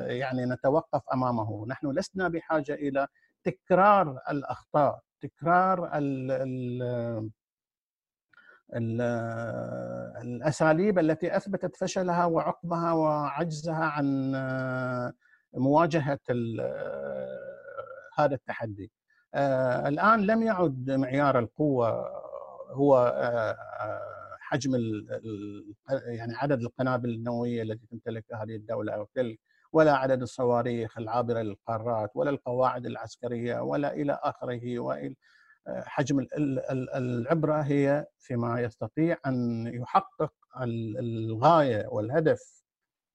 [0.06, 3.06] يعني نتوقف أمامه، نحن لسنا بحاجة إلى
[3.44, 6.82] تكرار الأخطاء، تكرار ال ال
[8.74, 9.00] ال
[10.22, 14.32] الأساليب التي أثبتت فشلها وعقبها وعجزها عن
[15.54, 16.18] مواجهة
[18.18, 18.90] هذا التحدي.
[19.86, 22.08] الآن لم يعد معيار القوة
[22.70, 23.14] هو
[24.52, 24.74] حجم
[26.06, 29.40] يعني عدد القنابل النووية التي تمتلكها هذه الدولة أو تلك
[29.72, 35.14] ولا عدد الصواريخ العابرة للقارات ولا القواعد العسكرية ولا إلى آخره والى
[35.68, 36.26] حجم
[36.96, 42.62] العبرة هي فيما يستطيع أن يحقق الغاية والهدف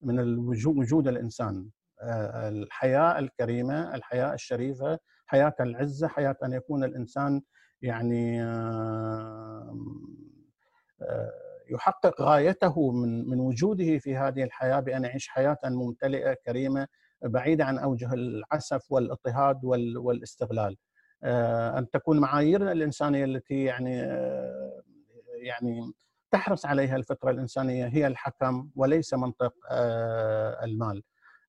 [0.02, 1.70] من وجود الإنسان.
[2.04, 7.42] الحياة الكريمة، الحياة الشريفة، حياة العزة، حياة أن يكون الإنسان
[7.82, 9.78] يعني آه،
[11.70, 16.88] يحقق غايته من من وجوده في هذه الحياة بأن يعيش حياة ممتلئة كريمة
[17.22, 19.66] بعيدة عن أوجه العسف والاضطهاد
[19.98, 20.78] والاستغلال.
[21.24, 24.82] آه، أن تكون معاييرنا الإنسانية التي يعني آه،
[25.42, 25.94] يعني
[26.32, 29.54] تحرص عليها الفطرة الإنسانية هي الحكم وليس منطق
[30.64, 31.04] المال.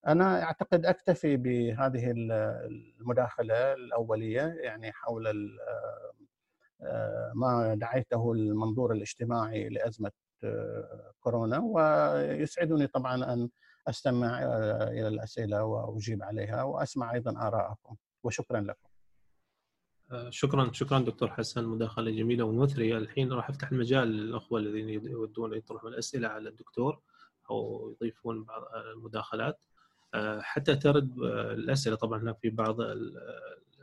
[0.06, 6.12] أنا أعتقد أكتفي بهذه المداخلة الأولية يعني حول آه،
[7.34, 10.12] ما دعيته المنظور الاجتماعي لأزمة
[10.44, 13.48] آه، كورونا ويسعدني طبعا أن
[13.88, 18.88] أستمع آه، إلى الأسئلة وأجيب عليها وأسمع أيضا ارائكم وشكرا لكم.
[20.30, 22.98] شكرا شكرا دكتور حسن مداخلة جميلة ومثرية.
[22.98, 27.00] الحين راح أفتح المجال للاخوه الذين يودون يطرحون الأسئلة على الدكتور
[27.50, 29.60] أو يضيفون بعض المداخلات.
[30.40, 32.76] حتى ترد الأسئلة طبعا هناك في بعض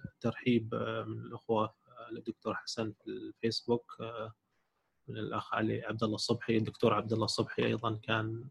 [0.05, 0.75] الترحيب
[1.08, 1.73] من الأخوة
[2.11, 4.33] للدكتور حسن في الفيسبوك آه،
[5.07, 8.47] من الأخ علي عبد الله الصبحي الدكتور عبد الله الصبحي أيضا كان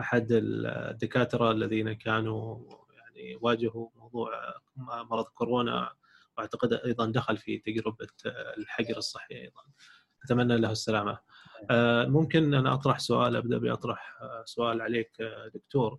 [0.00, 2.58] أحد الدكاترة الذين كانوا
[2.94, 4.30] يعني واجهوا موضوع
[4.76, 5.92] مرض كورونا
[6.38, 8.06] وأعتقد أيضا دخل في تجربة
[8.58, 9.62] الحجر الصحي أيضا.
[10.24, 11.18] أتمنى له السلامة.
[11.70, 15.22] آه، ممكن أنا أطرح سؤال أبدأ بأطرح آه، سؤال عليك
[15.54, 15.98] دكتور.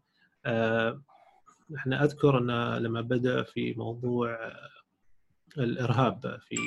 [1.75, 4.51] إحنا أذكر أن لما بدأ في موضوع
[5.57, 6.57] الإرهاب في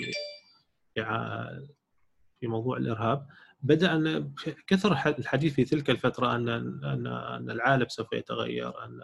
[2.40, 3.27] في موضوع الإرهاب.
[3.62, 4.35] بدأ أن
[4.66, 9.01] كثر الحديث في تلك الفترة ان ان أن العالم سوف يتغير أن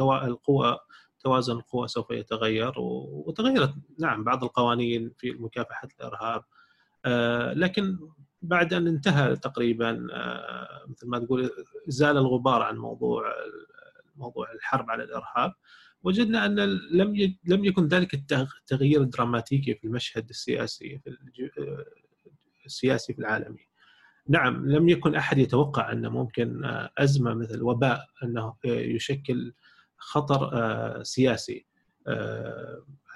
[0.00, 0.78] القوى
[1.20, 3.74] توازن القوى سوف يتغير وتغيرت.
[3.98, 6.44] نعم بعض القوانين في مكافحة الإرهاب.
[7.56, 7.98] لكن
[8.42, 9.92] بعد أن انتهى تقريبا
[10.88, 11.50] مثل ما تقول
[11.86, 13.24] زال الغبار عن موضوع
[14.16, 15.54] موضوع الحرب على الإرهاب.
[16.02, 16.54] وجدنا أن
[16.92, 21.10] لم لم يكن ذلك التغيير الدراماتيكي في المشهد السياسي في
[22.66, 23.66] السياسي في العالمي.
[24.28, 26.60] نعم لم يكن أحد يتوقع أن ممكن
[26.98, 29.52] أزمة مثل وباء أنه يشكل
[29.96, 30.50] خطر
[31.02, 31.66] سياسي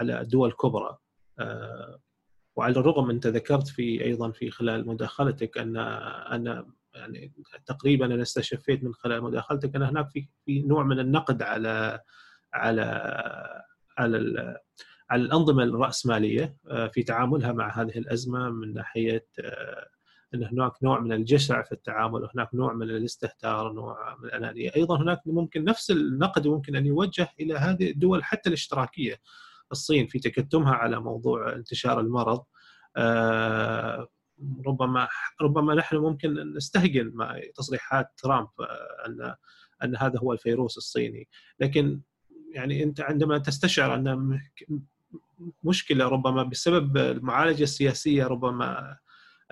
[0.00, 0.98] على الدول الكبرى
[2.56, 7.32] وعلى الرغم أنت ذكرت في أيضا في خلال مداخلتك أن أن يعني
[7.66, 12.00] تقريبا أنا استشفيت من خلال مداخلتك أن هناك في في نوع من النقد على
[12.54, 12.82] على
[13.98, 14.58] على
[15.10, 19.88] على الأنظمة الرأسمالية آه، في تعاملها مع هذه الأزمة من ناحية آه،
[20.34, 24.70] إن هناك نوع من الجشع في التعامل وهناك نوع من الاستهتار نوع من الأنانية.
[24.76, 29.20] أيضا هناك ممكن نفس النقد ممكن أن يوجه إلى هذه الدول حتى الاشتراكية.
[29.72, 32.44] الصين في تكتمها على موضوع انتشار المرض
[32.96, 34.08] آه،
[34.66, 35.08] ربما
[35.40, 38.48] ربما نحن ممكن نستهجن مع تصريحات ترامب
[39.06, 39.34] أن
[39.84, 41.28] أن هذا هو الفيروس الصيني.
[41.60, 42.00] لكن
[42.54, 44.40] يعني انت عندما تستشعر أن
[45.64, 48.96] مشكلة ربما بسبب المعالجة السياسية ربما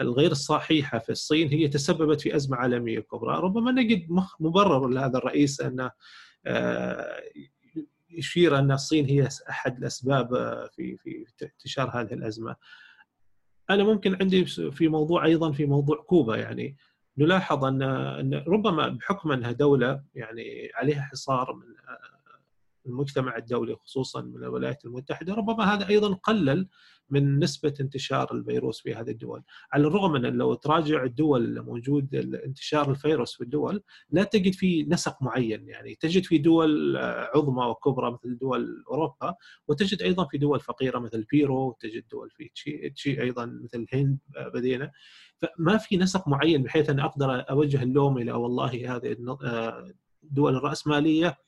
[0.01, 4.07] الغير الصحيحه في الصين هي تسببت في أزمة عالمية كبرى، ربما نجد
[4.41, 5.91] مبرر لهذا الرئيس أن
[6.47, 7.23] آه،
[8.11, 12.57] يشير أن الصين هي أحد الأسباب آه، في في انتشار هذه الأزمة.
[13.71, 16.77] أنا ممكن عندي في موضوع أيضا في موضوع كوبا يعني
[17.19, 21.67] نلاحظ أن أن ربما بحكم أنها دولة يعني عليها حصار من
[22.87, 26.69] المجتمع الدولي خصوصا من الولايات المتحدة ربما هذا أيضا قلل
[27.11, 29.43] من نسبة انتشار الفيروس في هذه الدول،
[29.73, 32.15] على الرغم من لو تراجع الدول موجود
[32.45, 35.69] انتشار الفيروس في الدول لا تجد في نسق معين.
[35.69, 36.97] يعني تجد في دول
[37.35, 39.35] عظمى وكبرى مثل دول أوروبا
[39.69, 44.19] وتجد أيضا في دول فقيرة مثل بيرو وتجد دول في تشي, تشي أيضا مثل الهند
[44.55, 44.93] بدينا
[45.37, 49.17] فما في نسق معين بحيث أن أقدر أوجه اللوم إلى والله هذه
[50.25, 51.39] الدول الرأسمالية.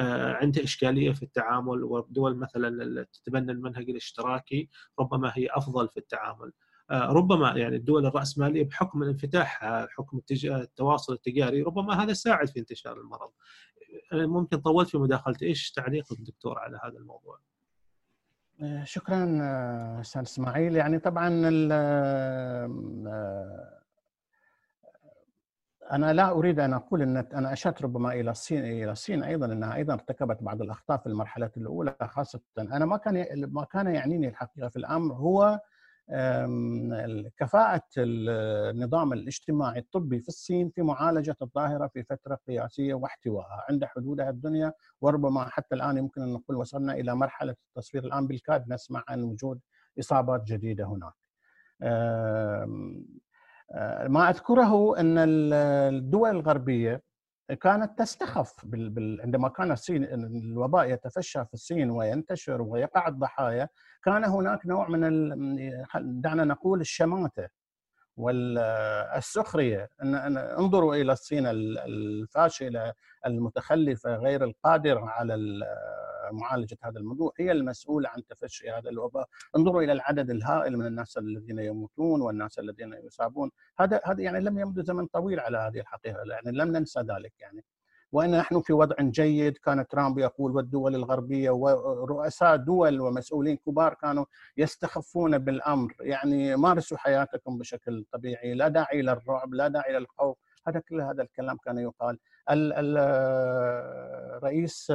[0.00, 6.52] آه، عندها إشكالية في التعامل ودول مثلا تتبنى المنهج الاشتراكي ربما هي أفضل في التعامل.
[6.90, 13.00] آه، ربما يعني الدول الرأسمالية بحكم انفتاحها حكم التواصل التجاري ربما هذا ساعد في انتشار
[13.00, 13.30] المرض.
[14.12, 15.46] ممكن طولت في مداخلتي.
[15.46, 17.38] إيش تعليق الدكتور على هذا الموضوع؟
[18.62, 19.38] آه، شكرا
[20.00, 20.76] أستاذ إسماعيل.
[20.76, 21.28] يعني طبعا
[25.92, 29.74] أنا لا أريد أن أقول إن أنا أشرت ربما إلى الصين إلى الصين أيضا انها
[29.74, 32.40] أيضا ارتكبت بعض الأخطاء في المرحلة الأولى خاصة.
[32.58, 35.60] أنا ما كان ما كان يعنيني الحقيقة في الأمر هو
[37.36, 44.30] كفاءة النظام الاجتماعي الطبي في الصين في معالجة الظاهرة في فترة قياسية واحتوائها عند حدودها
[44.30, 44.72] الدنيا.
[45.00, 49.60] وربما حتى الآن يمكن أن نقول وصلنا إلى مرحلة التصوير الآن بالكاد نسمع عن وجود
[49.98, 51.14] إصابات جديدة هناك.
[54.06, 57.02] ما أذكره إن الدول الغربية
[57.60, 58.54] كانت تستخف
[59.22, 63.68] عندما كان الصين الوباء يتفشى في الصين وينتشر ويقع الضحايا
[64.04, 65.20] كان هناك نوع من
[66.20, 67.48] دعنا نقول الشماتة
[68.16, 72.92] والسخريه ان انظروا إلى الصين الفاشلة
[73.26, 75.34] المتخلفة غير القادرة على
[76.32, 79.28] معالجة هذا الموضوع هي المسؤولة عن تفشي هذا الوباء.
[79.56, 83.50] انظروا إلى العدد الهائل من الناس الذين يموتون والناس الذين يصابون.
[83.78, 87.64] هذا هذا يعني لم يمضي زمن طويل على هذه الحقيقة يعني لم ننسى ذلك يعني.
[88.12, 94.24] وإن نحن في وضع جيد كان ترامب يقول والدول الغربية ورؤساء دول ومسؤولين كبار كانوا
[94.56, 95.94] يستخفون بالأمر.
[96.00, 101.56] يعني مارسوا حياتكم بشكل طبيعي لا داعي للرعب لا داعي للخوف هذا كل هذا الكلام
[101.56, 102.18] كان يقال.
[104.36, 104.92] الرئيس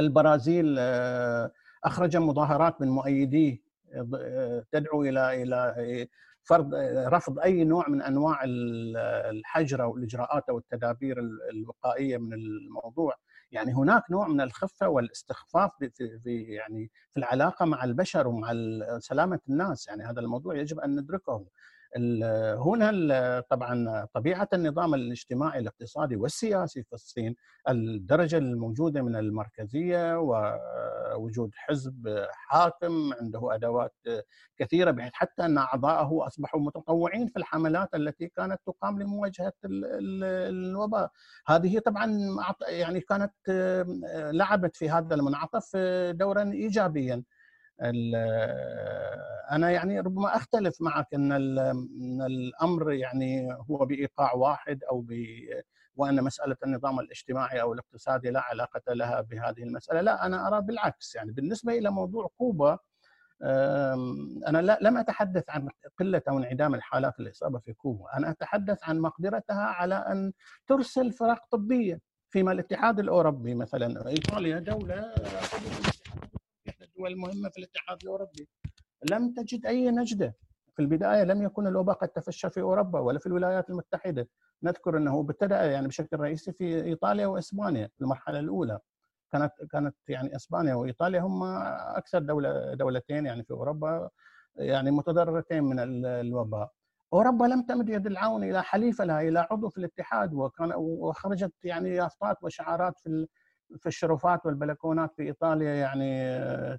[0.00, 1.52] البرازيل آه،
[1.84, 3.62] أخرج مظاهرات من مؤيديه
[3.94, 6.08] آه، تدعو إلى إلى
[6.48, 6.74] فرض
[7.14, 8.40] رفض أي نوع من أنواع
[9.30, 11.16] الحجر أو الإجراءات أو التدابير
[11.52, 13.14] الوقائية من الموضوع.
[13.50, 15.70] يعني هناك نوع من الخفة والاستخفاف
[16.22, 18.52] في يعني في العلاقة مع البشر ومع
[18.98, 19.88] سلامة الناس.
[19.88, 21.46] يعني هذا الموضوع يجب أن ندركه.
[21.96, 27.34] هنا طبعا طبيعة النظام الاجتماعي الاقتصادي والسياسي في الصين
[27.68, 33.94] الدرجة الموجودة من المركزية ووجود حزب حاكم عنده أدوات
[34.58, 41.10] كثيرة بحيث حتى أن اعضائه أصبحوا متطوعين في الحملات التي كانت تقام لمواجهة الوباء.
[41.46, 42.16] هذه طبعا
[42.68, 43.32] يعني كانت
[44.32, 45.76] لعبت في هذا المنعطف
[46.10, 47.22] دورا ايجابيا.
[49.52, 51.32] أنا يعني ربما أختلف معك إن
[52.22, 55.06] الأمر يعني هو بإيقاع واحد أو
[55.96, 61.14] وأن مسألة النظام الاجتماعي أو الاقتصادي لا علاقة لها بهذه المسألة، لا أنا أرى بالعكس.
[61.14, 62.78] يعني بالنسبة إلى موضوع كوبا
[63.42, 65.68] أنا لم أتحدث عن
[65.98, 70.32] قلة أو انعدام الحالات الإصابة في كوبا، أنا أتحدث عن مقدرتها على أن
[70.66, 72.00] ترسل فرق طبية
[72.30, 75.14] فيما الاتحاد الأوروبي مثلا إيطاليا دولة
[76.98, 78.48] الدول المهمه في الاتحاد الأوروبي.
[79.10, 80.34] لم تجد أي نجدة.
[80.76, 84.28] في البداية لم يكن الوباء قد تفشى في أوروبا ولا في الولايات المتحدة.
[84.62, 88.78] نذكر أنه ابتدأ يعني بشكل رئيسي في إيطاليا وإسبانيا في المرحلة الأولى.
[89.32, 91.42] كانت كانت يعني إسبانيا وإيطاليا هم
[91.96, 94.10] أكثر دولة دولتين يعني في أوروبا
[94.56, 96.70] يعني متضررتين من الوباء.
[97.12, 101.90] أوروبا لم تمد يد العون إلى حليف لها إلى عضو في الاتحاد وكان وخرجت يعني
[101.90, 103.26] يافطات وشعارات في
[103.76, 106.38] في الشرفات والبلكونات في إيطاليا يعني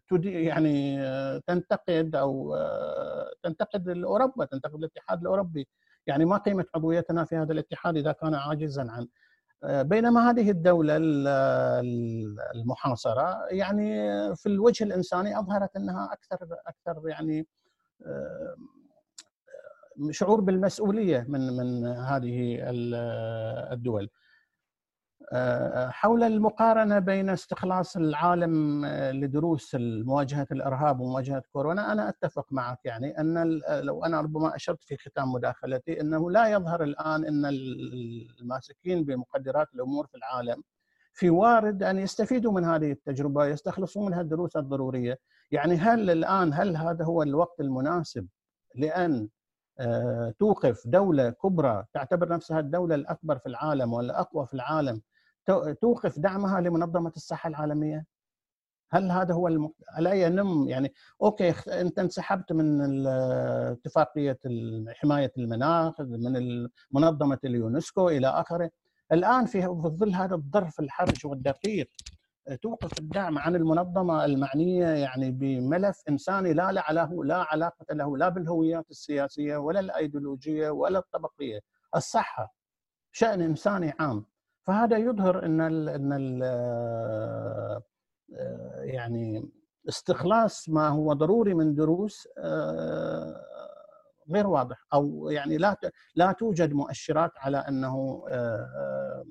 [0.09, 0.99] تدي يعني
[1.47, 2.55] تنتقد أو
[3.43, 5.67] تنتقد اوروبا تنتقد الاتحاد الأوروبي.
[6.07, 9.07] يعني ما قيمة عضويتنا في هذا الاتحاد إذا كان عاجزا عن
[9.63, 10.97] بينما هذه الدولة
[12.55, 13.95] المحاصرة يعني
[14.35, 16.37] في الوجه الإنساني أظهرت أنها أكثر
[16.67, 17.47] أكثر يعني
[20.11, 22.57] شعور بالمسؤولية من من هذه
[23.73, 24.09] الدول.
[25.89, 32.79] حول المقارنة بين استخلاص العالم لدروس مواجهة الإرهاب ومواجهة كورونا أنا أتفق معك.
[32.85, 37.45] يعني أن لو أنا ربما أشرت في ختام مداخلتي أنه لا يظهر الآن أن
[38.41, 40.63] الماسكين بمقدرات الأمور في العالم
[41.13, 45.19] في وارد أن يستفيدوا من هذه التجربة يستخلصوا منها الدروس الضرورية.
[45.51, 48.27] يعني هل الآن هل هذا هو الوقت المناسب
[48.75, 49.29] لأن
[50.39, 55.01] توقف دولة كبرى تعتبر نفسها الدولة الأكبر في العالم والاقوى في العالم
[55.81, 58.05] توقف دعمها لمنظمة الصحة العالمية؟
[58.91, 59.69] هل هذا هو الم...
[59.99, 61.49] لا ينم يعني okay
[61.81, 64.39] أنت انسحبت من اتفاقية
[64.89, 68.69] حماية المناخ من منظمة اليونسكو إلى آخره.
[69.11, 71.89] الآن في ظل هذا الظرف الحرج والدقيق
[72.61, 78.89] توقف الدعم عن المنظمة المعنية يعني بملف إنساني لا له لا علاقة له لا بالهويات
[78.89, 81.59] السياسية ولا الأيديولوجية ولا الطبقية،
[81.95, 82.53] الصحة
[83.11, 84.25] شأن إنساني عام.
[84.69, 87.83] فهذا يظهر إن ال إن ال آه،
[88.81, 89.49] يعني
[89.89, 93.45] استخلاص ما هو ضروري من دروس آه،
[94.31, 94.85] غير واضح.
[94.93, 95.77] أو يعني لا
[96.15, 99.25] لا توجد مؤشرات على إنه آه،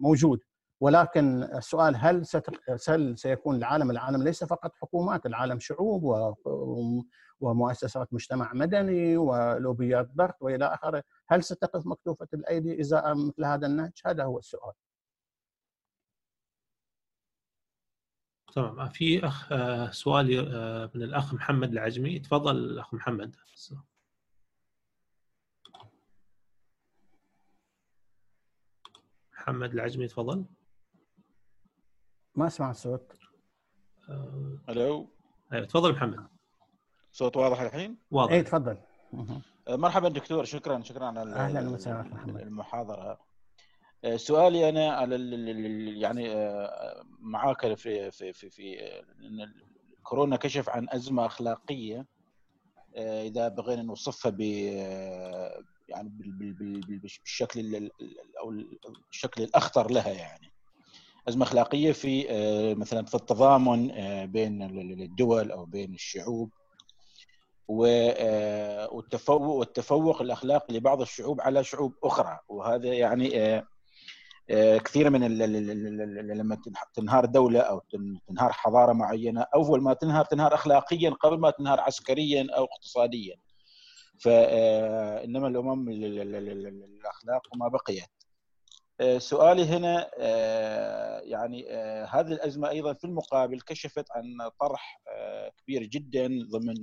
[0.00, 0.40] موجود.
[0.80, 2.24] ولكن السؤال هل
[2.88, 6.02] هل سيكون العالم العالم ليس فقط حكومات العالم شعوب
[7.40, 11.02] ومؤسسات مجتمع مدني ولوبيات ضغط وإلى آخره.
[11.32, 14.72] هل ستقف مكتوفة الأيدي إزاء مثل هذا النهج؟ هذا هو السؤال.
[18.54, 18.88] تمام.
[18.88, 22.18] في أخ آه، سؤال آه، من الأخ محمد العجمي.
[22.18, 23.36] تفضل الاخ محمد.
[29.32, 30.44] محمد العجمي تفضل.
[32.34, 33.12] ما أسمع الصوت.
[34.08, 35.08] آه، ألو.
[35.52, 36.28] أيوه تفضل محمد.
[37.12, 38.32] صوت واضح الحين؟ واضح.
[38.32, 38.76] اي تفضل.
[39.14, 43.18] آه، مرحبا دكتور شكرا شكرا على أهلا وسهلا المحاضرة.
[44.04, 45.16] آه، سؤالي أنا على
[46.00, 46.34] يعني
[47.20, 49.02] معاك في في في في
[50.02, 52.06] كورونا كشف عن أزمة أخلاقية.
[52.96, 54.40] إذا بغينا نوصفها ب
[55.88, 56.08] يعني
[57.02, 57.90] بالشكل
[58.40, 58.50] أو
[59.10, 60.52] الشكل الأخطر لها يعني.
[61.28, 64.62] أزمة أخلاقية في آه، مثلا في التضامن آه، بين
[65.02, 66.50] الدول أو بين الشعوب.
[66.54, 66.61] آه،
[67.68, 73.62] والتفوق والتفوق الاخلاقي لبعض الشعوب على شعوب أخرى وهذا يعني
[74.84, 75.38] كثير من
[76.38, 76.58] لما
[76.94, 77.82] تنهار دوله أو
[78.28, 83.36] تنهار حضاره معينه اول ما تنهار تنهار اخلاقيا قبل ما تنهار عسكريا أو اقتصاديا
[84.18, 88.10] فانما الامم الاخلاق ما بقيت
[89.00, 95.02] آه، سؤالي هنا آه، يعني آه، هذه الازمه أيضا في المقابل كشفت عن طرح
[95.58, 96.76] كبير جدا ضمن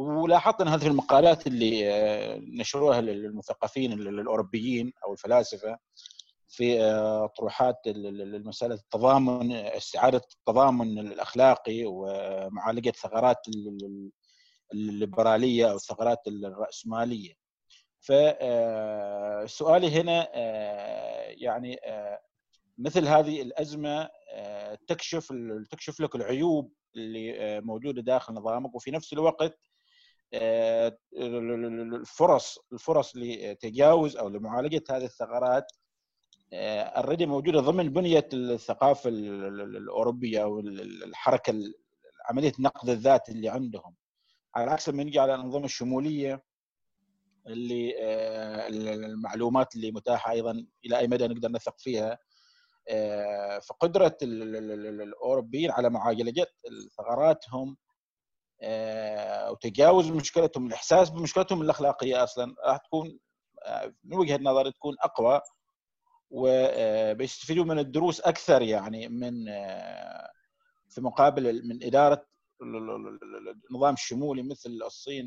[0.00, 1.88] ولاحظت إن هذه المقالات اللي
[2.38, 5.78] نشروها المثقفين الاوروبيين أو الفلاسفة
[6.48, 6.78] في
[7.36, 13.36] طروحات المساله التضامن استعادة التضامن الأخلاقي ومعالجة ثغرات
[14.72, 17.32] الليبرالية أو الثغرات الرأسمالية.
[18.00, 20.28] فسؤالي هنا
[21.30, 21.80] يعني
[22.78, 24.08] مثل هذه الأزمة
[24.86, 25.32] تكشف
[25.70, 29.58] تكشف لك العيوب اللي موجودة داخل نظامك وفي نفس الوقت
[31.14, 35.72] الفرص الفرص لتجاوز أو لمعالجة هذه الثغرات
[36.52, 41.54] اوريدي موجودة ضمن بنية الثقافة الأوروبية أو الحركة
[42.30, 43.94] عملية النقد الذاتي اللي عندهم.
[44.54, 46.42] على عكس لما نجي على الأنظمة الشمولية
[47.46, 47.94] اللي
[49.06, 52.18] المعلومات اللي متاحة أيضا إلى أي مدى نقدر نثق فيها
[53.68, 56.46] فقدرة الأوروبيين على معالجة
[56.98, 57.76] ثغراتهم
[59.50, 63.18] وتجاوز مشكلتهم الإحساس بمشكلتهم الأخلاقية أصلا راح تكون
[64.04, 65.40] من وجهة نظري تكون أقوى
[66.30, 69.44] وبيستفيدوا من الدروس أكثر يعني من
[70.88, 72.26] في مقابل من إدارة
[73.70, 75.24] النظام الشمولي مثل الصين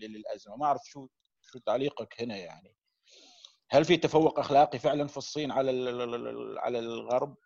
[0.00, 0.56] للأزمة.
[0.56, 1.08] ما أعرف شو
[1.42, 2.76] شو تعليقك هنا يعني.
[3.70, 5.70] هل في تفوق أخلاقي فعلا في الصين على
[6.58, 7.36] على الغرب؟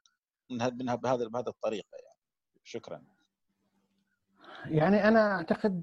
[0.51, 2.19] من بهذا بهذه الطريقة يعني.
[2.65, 3.20] شكرا.
[4.67, 5.83] يعني أنا أعتقد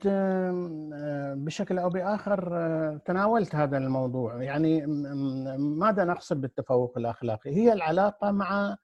[1.45, 4.43] بشكل أو بآخر تناولت هذا الموضوع.
[4.43, 4.85] يعني
[5.57, 8.75] ماذا نقصد بالتفوق الأخلاقي؟ هي العلاقة مع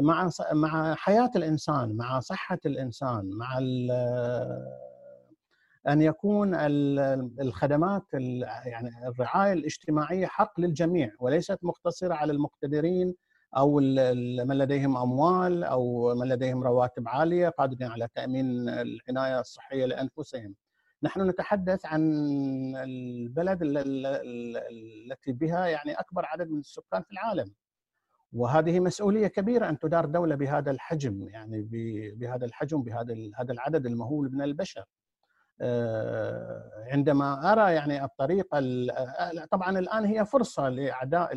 [0.00, 3.58] مع مع حياة الإنسان مع صحة الإنسان مع
[5.88, 6.54] أن يكون
[7.40, 8.02] الخدمات
[8.64, 13.14] يعني الرعاية الاجتماعية حق للجميع وليست مقتصرة على المقتدرين
[13.56, 13.80] أو
[14.44, 20.54] من لديهم أموال أو من لديهم رواتب عالية قادرين على تأمين العناية الصحية لأنفسهم.
[21.02, 22.02] نحن نتحدث عن
[22.76, 27.52] البلد التي بها يعني أكبر عدد من السكان في العالم.
[28.32, 31.62] وهذه مسؤولية كبيرة أن تدار دولة بهذا الحجم يعني
[32.16, 34.84] بهذا الحجم بهذا هذا العدد المهول من البشر.
[36.92, 38.60] عندما أرى يعني الطريقة
[39.50, 41.36] طبعا الآن هي فرصة لأعداء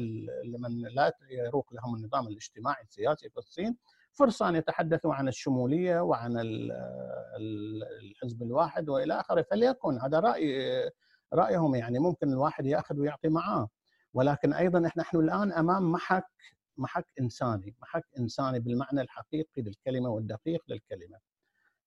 [0.59, 3.77] من لا يروق لهم النظام الاجتماعي السياسي في الصين
[4.13, 6.33] فرصة أن يتحدثوا عن الشمولية وعن
[7.39, 9.41] الحزب الواحد وإلى آخره.
[9.41, 10.91] فليكن هذا رأي
[11.33, 13.69] رأيهم يعني ممكن الواحد يأخذ ويعطي معاه.
[14.13, 16.27] ولكن أيضا نحن الآن أمام محك
[16.77, 21.17] محك إنساني محك إنساني بالمعنى الحقيقي للكلمة والدقيق للكلمة.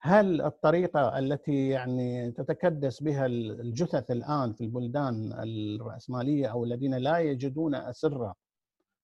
[0.07, 7.75] هل الطريقة التي يعني تتكدس بها الجثث الآن في البلدان الرأسمالية أو الذين لا يجدون
[7.75, 8.35] أسرة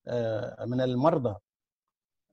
[0.06, 1.34] آه، من المرضى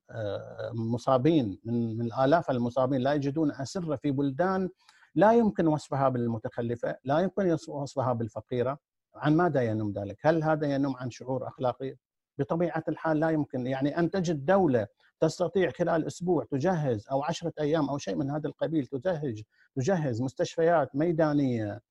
[0.09, 4.69] آه، مصابين من الآلاف المصابين لا يجدون أسرة في بلدان
[5.15, 8.77] لا يمكن وصفها بالمتخلفة، لا يمكن وصفها بالفقيرة،
[9.15, 11.95] عن ماذا ينم ذلك؟ هل هذا ينم عن شعور أخلاقي؟
[12.37, 14.87] بطبيعة الحال لا يمكن يعني أن تجد دولة
[15.19, 19.43] تستطيع خلال أسبوع تجهز أو عشرة أيام أو شيء من هذا القبيل تجهز
[19.75, 21.81] تجهز مستشفيات ميدانية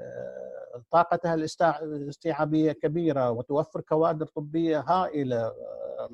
[0.00, 6.08] آه، طاقتها الاستيعابية كبيرة وتوفر كوادر طبية هائلة آه،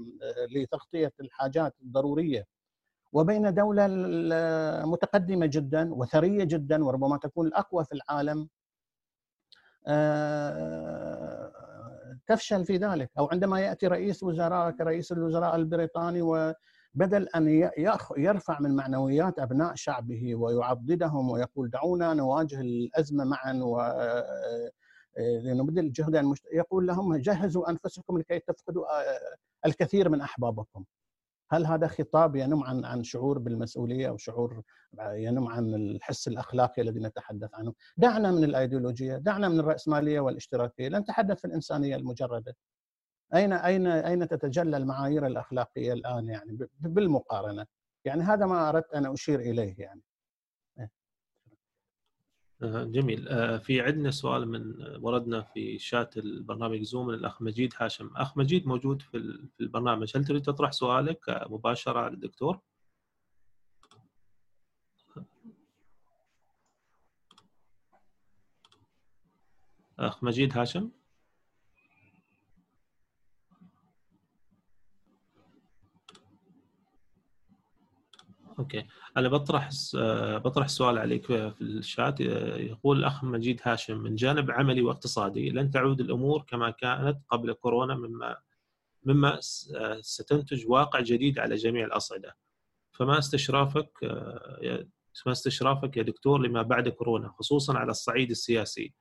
[0.50, 2.46] لتغطية الحاجات الضرورية.
[3.12, 3.86] وبين دولة
[4.86, 8.48] متقدمة جدا وثرية جدا وربما تكون الأقوى في العالم
[9.86, 11.23] آه،
[12.26, 17.70] تفشل في ذلك أو عندما يأتي رئيس وزراء كرئيس الوزراء البريطاني وبدل أن
[18.16, 23.80] يرفع من معنويات أبناء شعبه ويعضدهم ويقول دعونا نواجه الأزمة معا و
[25.18, 28.84] لنبذل جهدا يقول لهم جهزوا أنفسكم لكي تفقدوا
[29.66, 30.84] الكثير من أحبابكم.
[31.50, 34.62] هل هذا خطاب ينم عن عن شعور بالمسؤولية أو شعور
[35.00, 41.38] ينم عن الحس الأخلاقي الذي نتحدث عنه؟ دعنا من الأيديولوجية، دعنا من الرأسمالية والاشتراكية، نتحدث
[41.40, 42.56] في الإنسانية المجردة.
[43.34, 47.66] أين أين أين تتجلى المعايير الأخلاقية الآن يعني بالمقارنة؟
[48.04, 50.02] يعني هذا ما أردت أن أشير إليه يعني.
[52.64, 53.28] جميل.
[53.28, 58.10] آه، في عندنا سؤال من وردنا في شات البرنامج زوم من الأخ مجيد هاشم.
[58.16, 59.16] أخ مجيد موجود في
[59.60, 60.16] البرنامج.
[60.16, 61.18] هل تريد تطرح سؤالك
[61.50, 62.60] مباشرة على الدكتور؟
[69.98, 70.90] أخ مجيد هاشم؟
[78.58, 78.86] أوكي.
[79.16, 79.70] أنا بطرح
[80.38, 86.00] بطرح سؤال عليك في الشات يقول الاخ مجيد هاشم من جانب عملي واقتصادي لن تعود
[86.00, 88.36] الأمور كما كانت قبل كورونا مما
[89.04, 89.38] مما
[90.00, 92.36] ستنتج واقع جديد على جميع الأصعدة.
[92.92, 93.90] فما استشرافك
[95.26, 98.94] ما استشرافك يا دكتور لما بعد كورونا خصوصا على الصعيد السياسي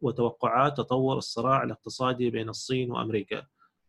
[0.00, 3.46] وتوقعات تطور الصراع الاقتصادي بين الصين وأمريكا؟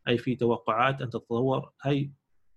[0.07, 2.11] أي في توقعات أن تتطور؟ أي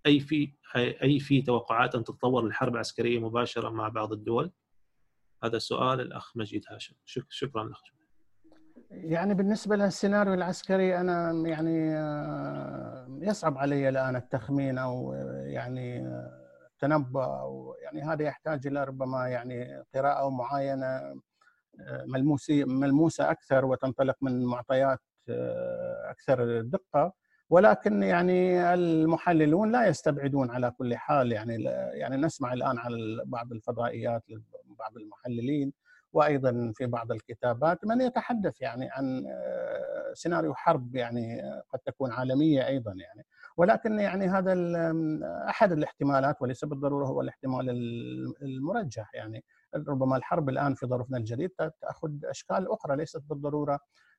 [0.06, 4.52] أي في أي في توقعات أن تتطور الحرب العسكرية مباشرة مع بعض الدول؟
[5.44, 6.94] هذا سؤال الأخ مجيد هاشم.
[7.28, 8.02] شكرا لك
[8.92, 15.12] يعني بالنسبة للسيناريو العسكري أنا يعني آه، يصعب علي الآن التخمين أو
[15.44, 16.06] يعني
[16.72, 20.30] التنبؤ آه، أو يعني هذا يحتاج إلى ربما يعني قراءة
[20.84, 21.14] آه،
[22.06, 25.00] ملموسه ملموسة أكثر وتنطلق من معطيات
[26.10, 27.12] أكثر دقة.
[27.52, 31.32] ولكن يعني المحللون لا يستبعدون على كل حال.
[31.32, 34.24] يعني يعني نسمع الآن على بعض الفضائيات
[34.78, 35.72] بعض المحللين
[36.12, 39.24] وأيضا في بعض الكتابات من يتحدث يعني عن
[40.14, 41.42] سيناريو حرب يعني
[41.72, 43.26] قد تكون عالمية أيضا يعني.
[43.56, 44.54] ولكن يعني هذا
[45.48, 47.70] أحد الاحتمالات وليس بالضرورة هو الاحتمال
[48.42, 49.44] المرجح يعني.
[49.88, 51.50] ربما الحرب الآن في ظرفنا الجديد
[51.80, 53.74] تأخذ أشكال أخرى ليست بالضرورة.
[53.74, 53.78] آه،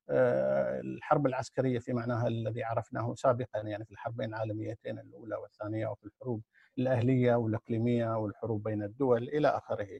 [0.09, 6.41] الحرب العسكرية في معناها الذي عرفناه سابقا يعني في الحربين العالميتين الأولى والثانية وفي الحروب
[6.77, 9.99] الأهلية والإقليمية والحروب بين الدول إلى آخره.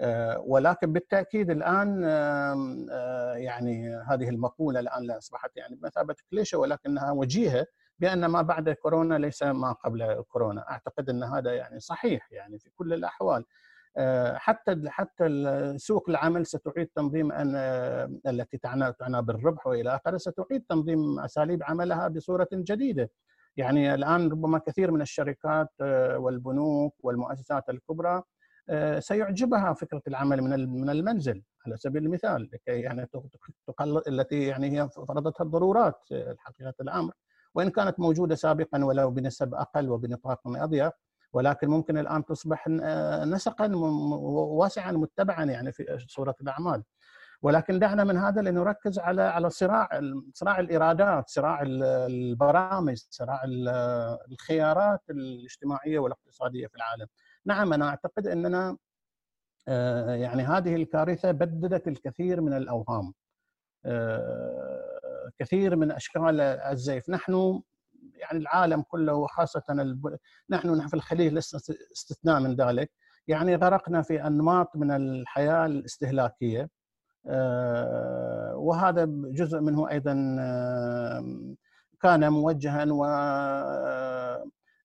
[0.00, 7.66] آه، ولكن بالتأكيد الآن آه، يعني هذه المقولة الآن أصبحت يعني بمثابة كليشة ولكنها وجيهة
[7.98, 12.70] بأن ما بعد كورونا ليس ما قبل كورونا، أعتقد أن هذا يعني صحيح يعني في
[12.70, 13.44] كل الأحوال.
[13.96, 15.28] آه، حتى حتى
[15.78, 17.56] سوق العمل ستعيد تنظيم أن
[18.26, 23.10] التي تعنى تعنى بالربح وإلى آخره ستعيد تنظيم أساليب عملها بصورة جديدة.
[23.56, 28.22] يعني الآن ربما كثير من الشركات آه، والبنوك والمؤسسات الكبرى
[28.68, 33.08] آه، سيعجبها فكرة العمل من من المنزل على سبيل المثال لكي يعني
[34.08, 36.00] التي يعني هي فرضتها الضرورات
[36.38, 37.12] حقيقة الأمر
[37.54, 40.92] وإن كانت موجودة سابقا ولو بنسب أقل وبنطاق أضيق
[41.34, 42.68] ولكن ممكن الآن تصبح
[43.26, 46.82] نسقا واسعا متبعا يعني في صورة الأعمال
[47.42, 50.00] ولكن دعنا من هذا لنركز على على صراع
[50.34, 53.42] صراع الايرادات، صراع البرامج، صراع
[54.30, 57.06] الخيارات الاجتماعية والاقتصادية في العالم.
[57.46, 58.76] نعم أنا أعتقد أننا
[59.68, 63.12] آه، يعني هذه الكارثة بددت الكثير من الأوهام.
[63.84, 67.62] آه، كثير من أشكال الزيف، نحن
[68.24, 70.16] يعني العالم كله وخاصة الب...
[70.50, 72.90] نحن في الخليج لسه استثناء من ذلك.
[73.28, 76.68] يعني غرقنا في أنماط من الحياة الاستهلاكية
[77.26, 80.14] آه، وهذا جزء منه أيضا
[82.02, 83.04] كان موجها و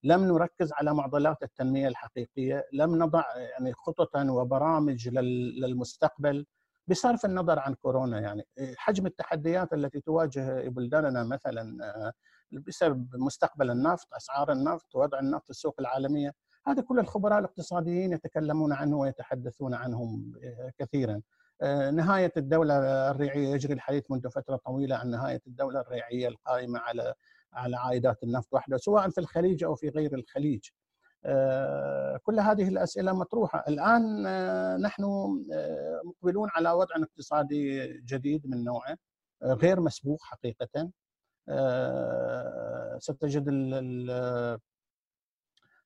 [0.03, 6.45] لم نركز على معضلات التنمية الحقيقية، لم نضع يعني خططا وبرامج للمستقبل
[6.87, 8.19] بصرف النظر عن كورونا.
[8.19, 8.43] يعني
[8.77, 11.63] حجم التحديات التي تواجه بلداننا مثلا
[12.51, 16.33] بسبب مستقبل النفط أسعار النفط وضع النفط في السوق العالمية.
[16.67, 20.33] هذا كل الخبراء الاقتصاديين يتكلمون عنه ويتحدثون عنهم
[20.77, 21.21] كثيرا.
[21.91, 22.77] نهاية الدولة
[23.11, 27.13] الريعية يجري الحديث منذ فترة طويلة عن نهاية الدولة الريعية القائمة على
[27.53, 30.61] على عائدات النفط وحده سواء في الخليج أو في غير الخليج.
[32.23, 33.63] كل هذه الأسئلة مطروحة.
[33.67, 34.23] الآن
[34.81, 35.03] نحن
[36.05, 38.97] مقبلون على وضع اقتصادي جديد من نوعه
[39.43, 40.67] غير مسبوق حقيقه.
[40.75, 40.91] آه،
[42.99, 43.47] ستجد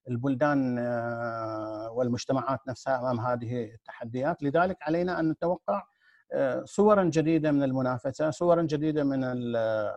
[0.10, 5.84] البلدان آه، والمجتمعات نفسها أمام هذه التحديات، لذلك علينا أن نتوقع
[6.34, 9.20] آه، صورا جديدة من المنافسة، صورا جديدة من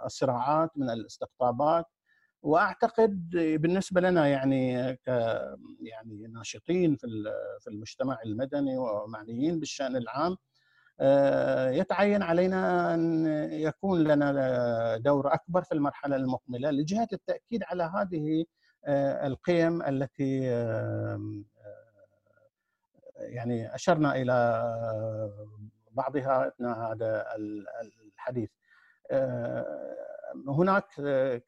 [0.04, 1.86] الصراعات، من الاستقطابات.
[2.42, 5.08] وأعتقد بالنسبة لنا يعني ك
[5.80, 7.06] يعني ناشطين في
[7.60, 10.36] في المجتمع المدني ومعنيين بالشأن العام آه،
[11.70, 18.44] يتعين علينا أن يكون لنا دور أكبر في المرحلة المقبلة لجهة التأكيد على هذه
[18.84, 20.40] آه، القيم التي
[23.18, 24.34] يعني أشرنا إلى
[25.90, 27.26] بعضها أثناء هذا
[28.14, 28.50] الحديث.
[29.10, 29.96] آه،
[30.48, 30.84] هناك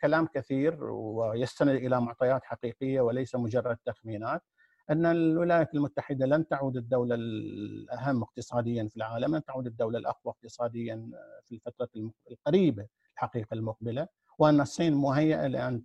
[0.00, 4.42] كلام كثير ويستند إلى معطيات حقيقية وليس مجرد تخمينات.
[4.90, 11.10] أن الولايات المتحدة لن تعود الدولة الأهم اقتصاديا في العالم، لن تعود الدولة الأقوى اقتصاديا
[11.44, 11.88] في الفترة
[12.30, 14.08] القريبة الحقيقة المقبلة،
[14.38, 15.84] وأن الصين مهيئة لأن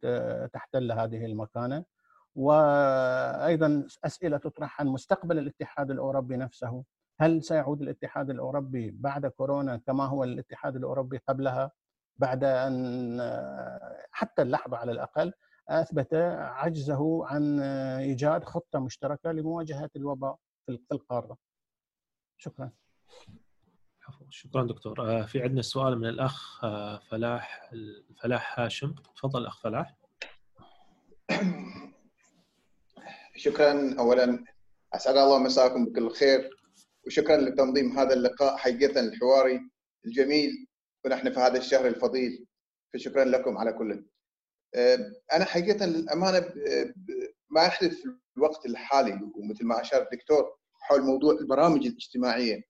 [0.54, 1.84] تحتل هذه المكانة.
[2.36, 6.84] وأيضا أسئلة تطرح عن مستقبل الاتحاد الأوروبي نفسه،
[7.20, 11.72] هل سيعود الاتحاد الأوروبي بعد كورونا كما هو الاتحاد الأوروبي قبلها؟
[12.18, 13.20] بعد أن
[14.12, 15.34] حتى اللحظة على الأقل
[15.70, 17.60] أثبت عجزه عن
[18.00, 21.38] إيجاد خطة مشتركة لمواجهة الوباء في القارة.
[22.38, 22.72] شكرا.
[24.30, 25.02] شكرا دكتور.
[25.02, 27.72] آه، في عندنا سؤال من الأخ آه، فلاح
[28.22, 28.96] فلاح هاشم.
[29.16, 29.96] تفضل أخ فلاح.
[33.36, 33.96] شكرا.
[34.00, 34.44] اولا
[34.94, 36.50] أسعد الله مساكم بكل خير
[37.08, 39.60] وشكرا لتنظيم هذا اللقاء حقيقه الحواري
[40.06, 40.68] الجميل
[41.06, 42.46] ونحن في هذا الشهر الفضيل
[42.94, 44.06] فشكرا لكم على كل.
[45.34, 46.54] أنا حقيقة للأمانة
[47.50, 52.62] ما يحدث في الوقت الحالي ومثل ما أشار الدكتور حول موضوع البرامج الاجتماعية.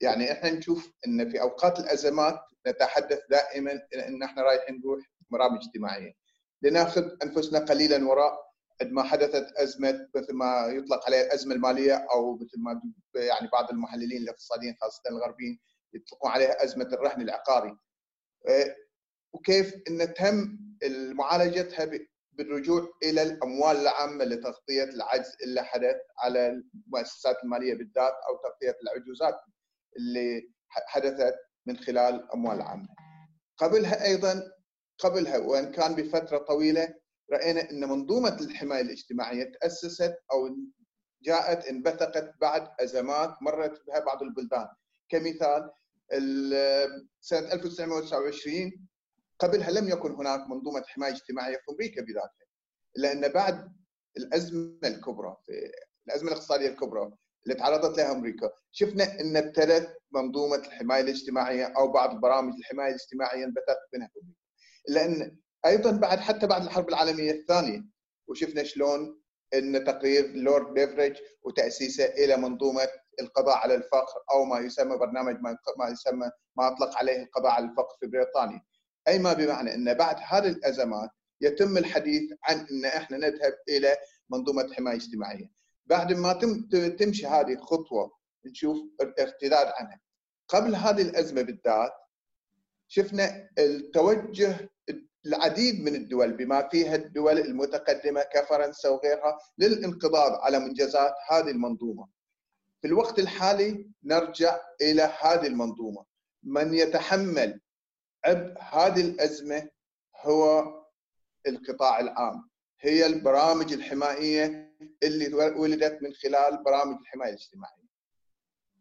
[0.00, 3.72] يعني إحنا نشوف إن في أوقات الأزمات نتحدث دائما
[4.08, 5.00] إن إحنا رايحين نروح
[5.30, 6.12] برامج اجتماعية.
[6.62, 8.50] لنأخذ أنفسنا قليلا وراء
[8.80, 12.82] قد ما حدثت أزمة مثل ما يطلق عليها الأزمة المالية أو مثل ما
[13.14, 15.60] يعني بعض المحللين الاقتصاديين خاصة الغربيين
[15.94, 17.76] يطلقون عليها أزمة الرهن العقاري.
[19.32, 20.58] وكيف إن تم
[21.14, 21.90] معالجتها
[22.32, 29.34] بالرجوع إلى الأموال العامة لتغطية العجز اللي حدث على المؤسسات المالية بالذات أو تغطية العجوزات
[29.96, 31.34] اللي حدثت
[31.66, 32.88] من خلال الاموال العامه.
[33.56, 34.42] قبلها أيضا
[34.98, 36.94] قبلها وإن كان بفترة طويلة
[37.32, 40.56] رأينا إن منظومة الحماية الاجتماعية تأسست أو
[41.22, 44.66] جاءت انبثقت بعد أزمات مرت بها بعض البلدان
[45.08, 45.70] كمثال
[47.20, 48.88] سنة 1929
[49.40, 52.46] قبلها لم يكن هناك منظومة حماية اجتماعية في أمريكا بذاتها
[52.96, 53.72] لأن بعد
[54.16, 55.52] الأزمة الكبرى في
[56.08, 57.10] الأزمة الاقتصادية الكبرى
[57.44, 63.44] اللي تعرضت لها أمريكا شفنا إن ابتدت منظومة الحماية الاجتماعية أو بعض برامج الحماية الاجتماعية
[63.44, 64.40] انبثقت منها في أمريكا.
[64.88, 67.84] لأن أيضا بعد حتى بعد الحرب العالمية الثانية
[68.28, 69.20] وشفنا شلون
[69.54, 72.88] إن تقرير لورد بيفريج وتأسيسه إلى منظومة
[73.20, 75.36] القضاء على الفقر أو ما يسمى برنامج
[75.78, 78.60] ما يسمى ما أطلق عليه القضاء على الفقر في بريطانيا.
[79.08, 83.96] أي ما بمعنى إن بعد هذه الأزمات يتم الحديث عن إن إحنا نذهب إلى
[84.30, 85.50] منظومة حماية اجتماعية
[85.86, 88.12] بعد ما تم تمشي هذه الخطوة
[88.46, 88.76] نشوف
[89.20, 90.00] ارتداد عنها
[90.48, 91.92] قبل هذه الأزمة بالذات
[92.88, 94.70] شفنا التوجه
[95.26, 102.08] العديد من الدول بما فيها الدول المتقدمة كفرنسا وغيرها للانقضاض على منجزات هذه المنظومة.
[102.82, 106.04] في الوقت الحالي نرجع إلى هذه المنظومة.
[106.42, 107.60] من يتحمل
[108.24, 109.68] عبء هذه الأزمة
[110.16, 110.64] هو
[111.46, 112.50] القطاع العام.
[112.80, 117.90] هي البرامج الحمائيه اللي ولدت من خلال برامج الحماية الاجتماعية.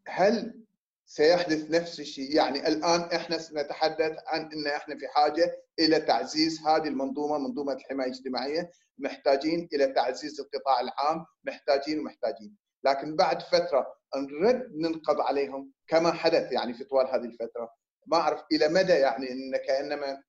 [0.07, 0.63] هل
[1.05, 6.87] سيحدث نفس الشيء يعني الآن إحنا سنتحدث عن إن إحنا في حاجة إلى تعزيز هذه
[6.87, 14.71] المنظومة منظومة الحماية الاجتماعية محتاجين إلى تعزيز القطاع العام محتاجين ومحتاجين لكن بعد فترة نرد
[14.75, 17.69] ننقض عليهم كما حدث يعني في طوال هذه الفترة
[18.11, 20.23] ما أعرف إلى مدى يعني إن كأنما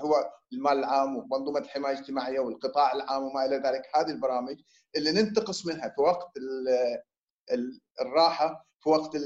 [0.00, 4.60] هو المال العام ومنظومة الحماية الاجتماعية والقطاع العام وما إلى ذلك هذه البرامج
[4.96, 6.32] اللي ننتقص منها في وقت
[8.00, 9.16] الراحة في وقت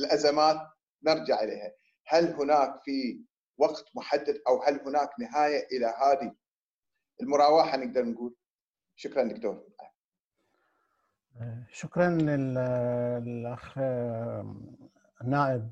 [0.00, 0.56] الأزمات
[1.02, 1.72] نرجع إليها.
[2.06, 3.24] هل هناك في
[3.58, 6.34] وقت محدد أو هل هناك نهاية إلى هذه
[7.22, 8.34] المراوحة نقدر نقول؟
[8.96, 9.66] شكرا دكتور.
[11.72, 13.78] شكرا للأخ
[15.22, 15.70] النائب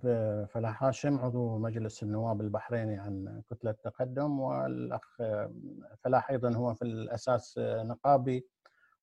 [0.50, 5.16] فلاح هاشم عضو مجلس النواب البحريني عن كتلة التقدم والأخ
[6.04, 8.46] فلاح أيضا هو في الأساس نقابي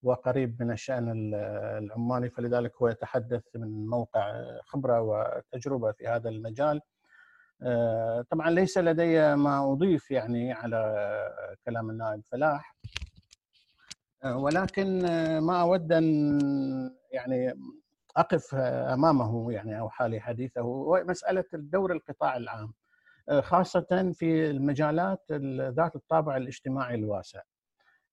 [0.04, 1.34] وقريب من الشأن
[1.78, 6.82] العماني فلذلك هو يتحدث من موقع خبرة وتجربة في هذا المجال.
[7.64, 10.78] آه، طبعا ليس لدي ما أضيف يعني على
[11.66, 12.76] كلام النائب فلاح.
[14.24, 15.00] آه، ولكن
[15.39, 16.39] ما أود أن
[17.12, 17.54] يعني
[18.18, 22.74] أقف أمامه يعني أو حالي حديثه مسألة الدور القطاع العام
[23.30, 25.32] آه، خاصة في المجالات
[25.62, 27.41] ذات الطابع الاجتماعي الواسع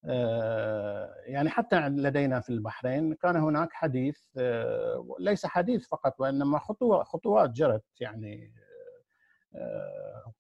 [0.05, 6.59] آه، يعني حتى لدينا في البحرين كان هناك حديث آه، ليس حديث فقط وإنما
[7.05, 8.53] خطوات جرت يعني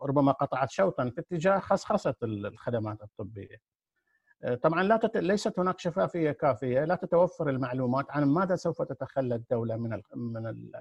[0.02, 3.56] ربما قطعت شوطا في اتجاه خصخصه الخدمات الطبية.
[4.62, 5.16] طبعا لا تت...
[5.16, 10.02] ليست هناك شفافية كافية، لا تتوفر المعلومات عن ماذا سوف تتخلى الدولة من ال...
[10.14, 10.72] من ال...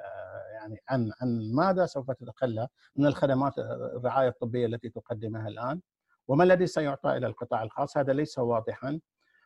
[0.53, 5.82] يعني عن عن ماذا سوف تتخلى من الخدمات الرعاية الطبية التي تقدمها الآن.
[6.28, 8.99] وما الذي سيعطى إلى القطاع الخاص؟ هذا ليس واضحا.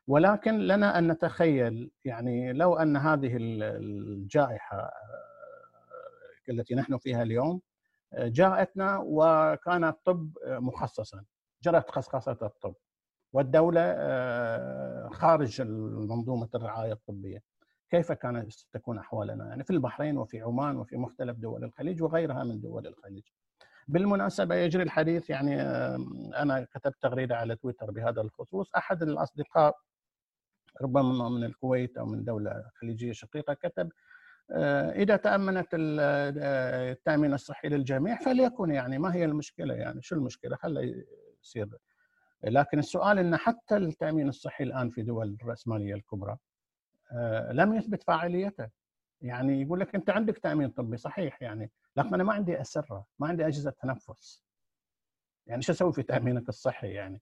[0.07, 4.91] ولكن لنا أن نتخيل يعني لو أن هذه الجائحة آه،
[6.49, 7.61] التي نحن فيها اليوم
[8.13, 11.23] آه، جاءتنا وكان الطب مخصصا.
[11.63, 12.75] جرت خصخصه الطب.
[13.33, 17.41] والدولة آه، خارج منظومه الرعاية الطبية.
[17.89, 22.61] كيف كانت تكون أحوالنا؟ يعني في البحرين وفي عمان وفي مختلف دول الخليج وغيرها من
[22.61, 23.23] دول الخليج.
[23.87, 25.61] بالمناسبة يجري الحديث يعني
[26.41, 28.75] أنا كتبت تغريدة على تويتر بهذا الخصوص.
[28.75, 29.75] أحد الأصدقاء
[30.81, 33.89] ربما من الكويت أو من دولة خليجية شقيقة كتب
[34.51, 40.55] آه، إذا تأمنت آه، التأمين الصحي للجميع فليكن يعني ما هي المشكلة يعني؟ شو المشكلة؟
[40.55, 41.05] خلى
[41.43, 41.69] يصير
[42.43, 46.37] لكن السؤال إن حتى التأمين الصحي الآن في دول الرأسمالية الكبرى
[47.11, 48.69] آه، لم يثبت فاعليته.
[49.21, 53.27] يعني يقول لك أنت عندك تأمين طبي صحيح يعني لكن أنا ما عندي أسرة ما
[53.27, 54.43] عندي أجهزة تنفس.
[55.47, 57.21] يعني شو أسوي في تأمينك الصحي يعني؟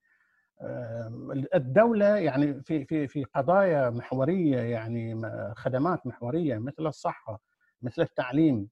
[1.56, 5.22] الدولة يعني في في في قضايا محورية يعني
[5.56, 7.42] خدمات محورية مثل الصحة
[7.82, 8.70] مثل التعليم آه،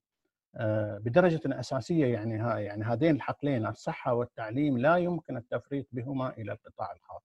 [0.99, 6.91] بدرجة أساسية يعني ها يعني هذين الحقلين الصحة والتعليم لا يمكن التفريط بهما إلى القطاع
[6.91, 7.21] الخاص.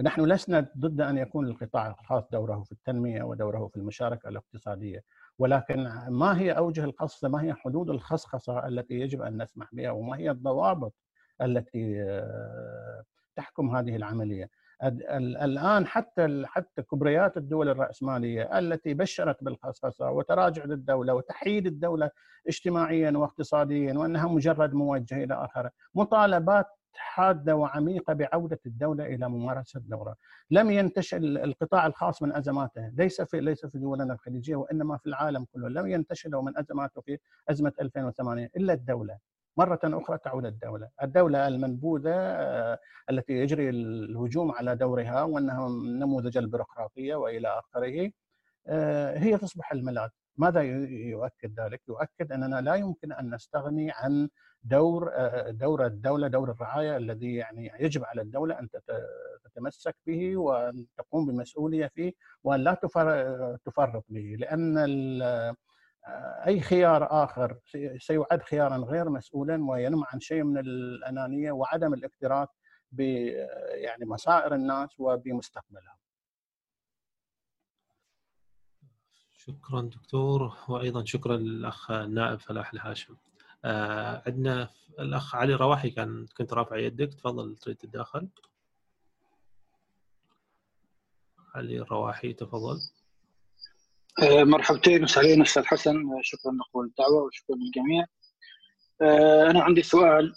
[0.00, 5.04] نحن لسنا ضد أن يكون القطاع الخاص دوره في التنمية ودوره في المشاركة الاقتصادية،
[5.38, 10.16] ولكن ما هي أوجه القصة؟ ما هي حدود الخصخصة التي يجب أن نسمح بها؟ وما
[10.16, 10.94] هي الضوابط
[11.42, 13.04] التي آه،
[13.36, 14.50] تحكم هذه العملية؟
[14.82, 22.10] الآن حتى حتى كبريات الدول الرأسمالية التي بشرت بالخصخصة وتراجع الدولة وتحييد الدولة
[22.48, 30.16] اجتماعيا واقتصاديا وأنها مجرد موجهة إلى اخره، مطالبات حادة وعميقة بعودة الدولة إلى ممارسة دوره،
[30.50, 35.46] لم ينتشل القطاع الخاص من أزماته، ليس في ليس في دولنا الخليجية وإنما في العالم
[35.52, 37.18] كله، لم ينتشل من أزماته في
[37.48, 39.18] أزمة 2008 إلا الدولة،
[39.56, 42.78] مرة أخرى تعود الدولة الدولة المنبوذة آه،
[43.10, 48.10] التي يجري الهجوم على دورها وأنها نموذج البيروقراطية وإلى آخره
[48.66, 54.28] آه، هي تصبح الملاذ ماذا يؤكد ذلك؟ يؤكد أننا لا يمكن أن نستغني عن
[54.62, 58.68] دور آه، دور الدولة دور الرعاية الذي يعني يجب على الدولة أن
[59.44, 62.12] تتمسك به وأن تقوم بمسؤولية فيه
[62.44, 62.74] وأن لا
[63.64, 64.78] تفرط به لأن
[66.46, 67.58] أي خيار آخر
[67.98, 72.48] سيعد خيارا غير مسؤولا وينم عن شيء من الأنانية وعدم الاكتراث
[72.92, 73.00] ب
[73.70, 75.96] يعني مصائر الناس وبمستقبلها.
[79.32, 83.16] شكرا دكتور وأيضا شكرا للأخ النائب فلاح الهاشم.
[83.64, 88.28] آه عندنا الأخ علي رواحي كان كنت رافع يدك تفضل تريد تتداخل.
[91.54, 92.80] علي رواحي تفضل.
[94.20, 95.96] آه، مرحبتين وسهلين أستاذ حسن.
[95.96, 98.04] آه، شكرا لقبول الدعوة وشكرا للجميع.
[99.02, 100.32] آه، أنا عندي سؤال.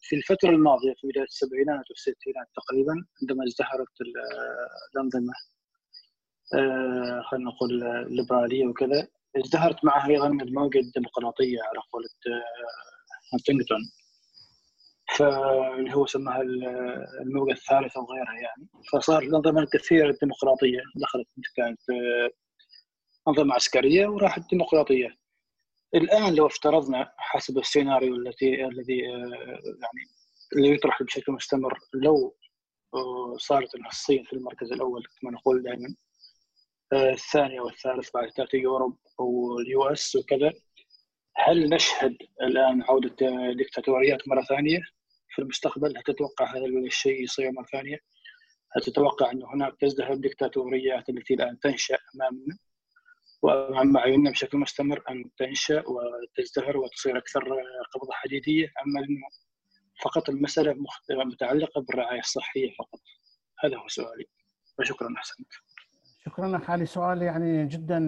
[0.00, 3.88] في الفترة الماضية في بداية السبعينات والستينات تقريبا عندما ازدهرت
[4.94, 5.32] الأنظمة
[7.30, 12.08] خلينا نقول الليبرالية وكذا ازدهرت معها أيضا الموجة الديمقراطية على قولة
[13.32, 13.78] هانتنجتون
[15.16, 16.42] فاللي هو سماها
[17.22, 18.68] الموجة الثالثة وغيرها يعني.
[18.92, 21.80] فصار الأنظمة الكثيرة الديمقراطية دخلت كانت
[23.30, 25.16] أنظمة عسكرية وراحت ديمقراطية
[25.94, 30.08] الآن لو افترضنا حسب السيناريو التي الذي آه، يعني
[30.56, 32.36] اللي يطرح بشكل مستمر لو
[32.94, 35.94] آه، صارت الصين في المركز الأول كما نقول دائما
[36.92, 40.52] آه، الثاني والثالث بعد تأتي يوروب واليو إس وكذا
[41.36, 43.16] هل نشهد الآن عودة
[43.56, 44.80] ديكتاتوريات مرة ثانية
[45.34, 47.98] في المستقبل؟ هل تتوقع هذا الشيء يصير مرة ثانية؟
[48.72, 52.58] هل تتوقع أن هناك تزدهر الديكتاتوريات التي الآن تنشأ أمامنا؟
[53.42, 57.44] وأمام أعيننا بشكل مستمر أن تنشأ وتزدهر وتصير أكثر
[57.94, 58.72] قبضة حديدية.
[58.86, 59.00] أما
[60.02, 60.76] فقط المسألة
[61.10, 63.00] متعلقة بالرعاية الصحية فقط.
[63.64, 64.24] هذا هو سؤالي.
[64.78, 65.48] وشكرا أحسنت.
[66.24, 67.98] شكرا لك علي سؤال يعني جدا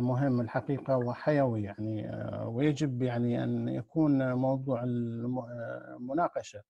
[0.00, 2.10] مهم الحقيقة وحيوي يعني
[2.46, 6.62] ويجب يعني أن يكون موضوع المناقشة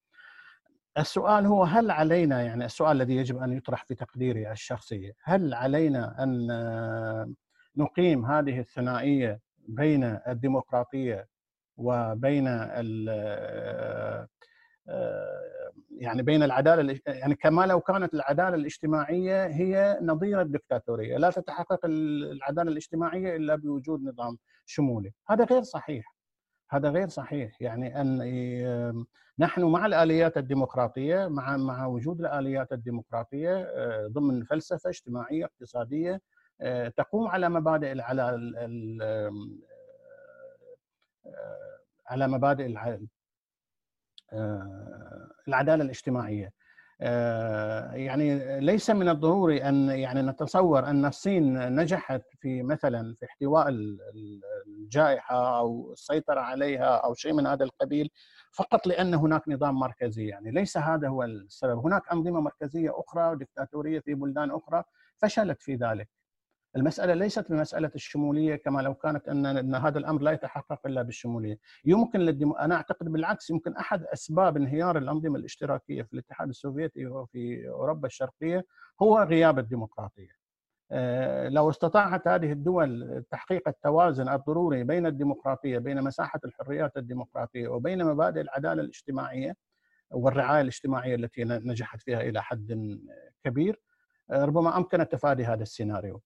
[0.98, 6.22] السؤال هو هل علينا يعني السؤال الذي يجب أن يطرح في تقديري الشخصي هل علينا
[6.22, 7.34] أن
[7.77, 11.29] نقيم هذه الثنائية بين الديمقراطية
[11.77, 12.47] وبين
[15.91, 22.70] يعني بين العدالة يعني كما لو كانت العدالة الاجتماعية هي نظير الدكتاتورية، لا تتحقق العدالة
[22.70, 26.14] الاجتماعية إلا بوجود نظام شمولي، هذا غير صحيح.
[26.70, 29.05] هذا غير صحيح، يعني أن
[29.39, 33.68] نحن مع الآليات الديمقراطية مع مع وجود الآليات الديمقراطية
[34.07, 36.20] ضمن فلسفة اجتماعية اقتصادية آه،
[36.96, 38.52] تقوم على مبادئ على
[41.26, 42.74] آه، على مبادئ
[44.32, 46.52] آه، العدالة الاجتماعية.
[47.94, 53.66] يعني ليس من الضروري أن يعني نتصور أن الصين نجحت في مثلا في احتواء
[54.66, 58.11] الجائحة أو السيطرة عليها أو شيء من هذا القبيل
[58.52, 60.26] فقط لأن هناك نظام مركزي.
[60.26, 61.78] يعني ليس هذا هو السبب.
[61.78, 64.84] هناك أنظمة مركزية أخرى ودكتاتوريه في بلدان أخرى
[65.16, 66.09] فشلت في ذلك.
[66.77, 71.59] المسألة ليست بمسألة الشمولية كما لو كانت أن, هذا الأمر لا يتحقق إلا بالشمولية.
[71.85, 72.53] يمكن للديم...
[72.53, 78.64] أنا أعتقد بالعكس يمكن أحد أسباب انهيار الأنظمة الاشتراكية في الاتحاد السوفيتي وفي أوروبا الشرقية
[79.03, 80.45] هو غياب الديمقراطية.
[80.91, 88.05] آه، لو استطاعت هذه الدول تحقيق التوازن الضروري بين الديمقراطية بين مساحة الحريات الديمقراطية وبين
[88.05, 89.55] مبادئ العدالة الاجتماعية
[90.11, 92.99] والرعاية الاجتماعية التي نجحت فيها إلى حد
[93.45, 93.81] كبير
[94.31, 96.22] آه، ربما أمكن تفادي هذا السيناريو.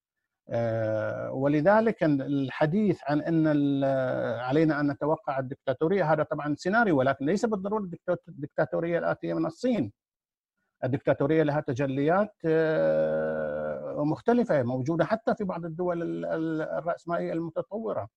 [1.32, 3.84] ولذلك الحديث عن إن
[4.40, 7.88] علينا أن نتوقع الدكتاتورية هذا طبعا سيناريو ولكن ليس بالضرورة
[8.28, 9.92] الدكتاتورية الآتية من الصين.
[10.84, 16.24] الدكتاتورية لها تجليات آه، مختلفة موجودة حتى في بعض الدول
[16.62, 18.08] الرأسمالية المتطورة.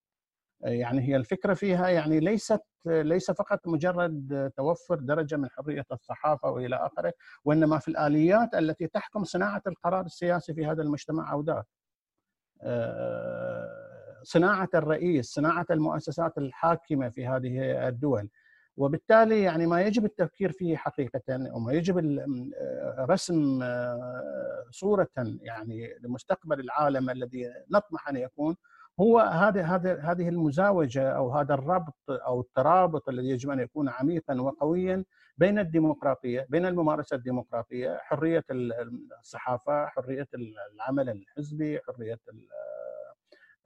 [0.61, 6.75] يعني هي الفكرة فيها يعني ليست ليس فقط مجرد توفر درجة من حرية الصحافة وإلى
[6.75, 7.13] آخره
[7.45, 11.80] وإنما في الآليات التي تحكم صناعة القرار السياسي في هذا المجتمع أو ذاك.
[14.23, 18.29] صناعة الرئيس، صناعة المؤسسات الحاكمة في هذه الدول.
[18.77, 22.19] وبالتالي يعني ما يجب التفكير فيه حقيقة وما يجب
[22.99, 23.63] رسم
[24.71, 25.09] صورة
[25.41, 28.55] يعني لمستقبل العالم الذي نطمح أن يكون
[28.99, 34.41] هو هذه هذه هذه المزاوجة أو هذا الربط أو الترابط الذي يجب أن يكون عميقا
[34.41, 35.03] وقويا
[35.41, 38.43] بين الديمقراطية بين الممارسة الديمقراطية حرية
[39.19, 40.27] الصحافة حرية
[40.73, 42.19] العمل الحزبي حرية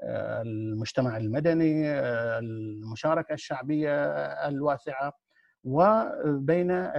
[0.03, 1.89] المجتمع المدني
[2.39, 4.05] المشاركة الشعبية
[4.47, 5.13] الواسعة
[5.63, 6.91] وبين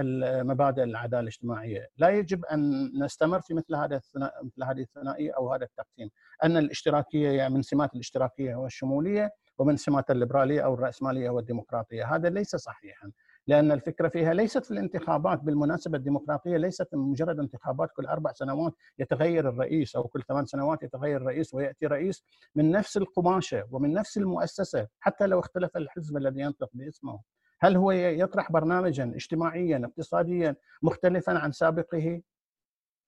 [0.43, 4.01] مبادئ العدالة الاجتماعية، لا يجب أن نستمر في مثل هذا
[4.43, 6.09] مثل هذه الثنائيه أو هذا التقسيم،
[6.43, 12.55] أن الاشتراكية يعني من سمات الاشتراكية والشمولية ومن سمات الليبرالية أو الرأسمالية والديمقراطية، هذا ليس
[12.55, 13.11] صحيحا،
[13.47, 19.49] لأن الفكرة فيها ليست في الانتخابات بالمناسبة الديمقراطية ليست مجرد انتخابات كل أربع سنوات يتغير
[19.49, 22.23] الرئيس أو كل ثمان سنوات يتغير الرئيس ويأتي رئيس
[22.55, 27.19] من نفس القماشة ومن نفس المؤسسة حتى لو اختلف الحزب الذي ينطق باسمه.
[27.59, 32.21] هل هو يطرح برنامجا اجتماعيا اقتصاديا مختلفا عن سابقه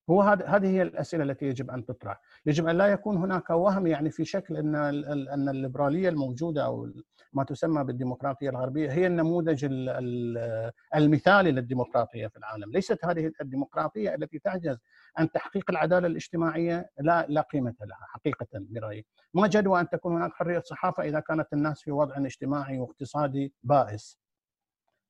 [0.10, 4.12] هو هذه هي الأسئلة التي يجب أن تطرح، يجب أن لا يكون هناك وهم يعني
[4.12, 4.76] في شكل أن
[5.34, 6.90] أن الليبرالية الموجودة أو
[7.34, 9.66] ما تسمى بالديمقراطية الغربية هي النموذج
[10.96, 14.78] المثالي للديمقراطية في العالم، ليست هذه الديمقراطية التي تعجز
[15.18, 20.34] عن تحقيق العدالة الاجتماعية لا لا قيمة لها حقيقة برأيي، ما جدوى أن تكون هناك
[20.34, 24.20] حرية صحافة إذا كانت الناس في وضع اجتماعي واقتصادي بائس.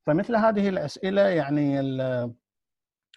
[0.06, 1.80] فمثل هذه الأسئلة يعني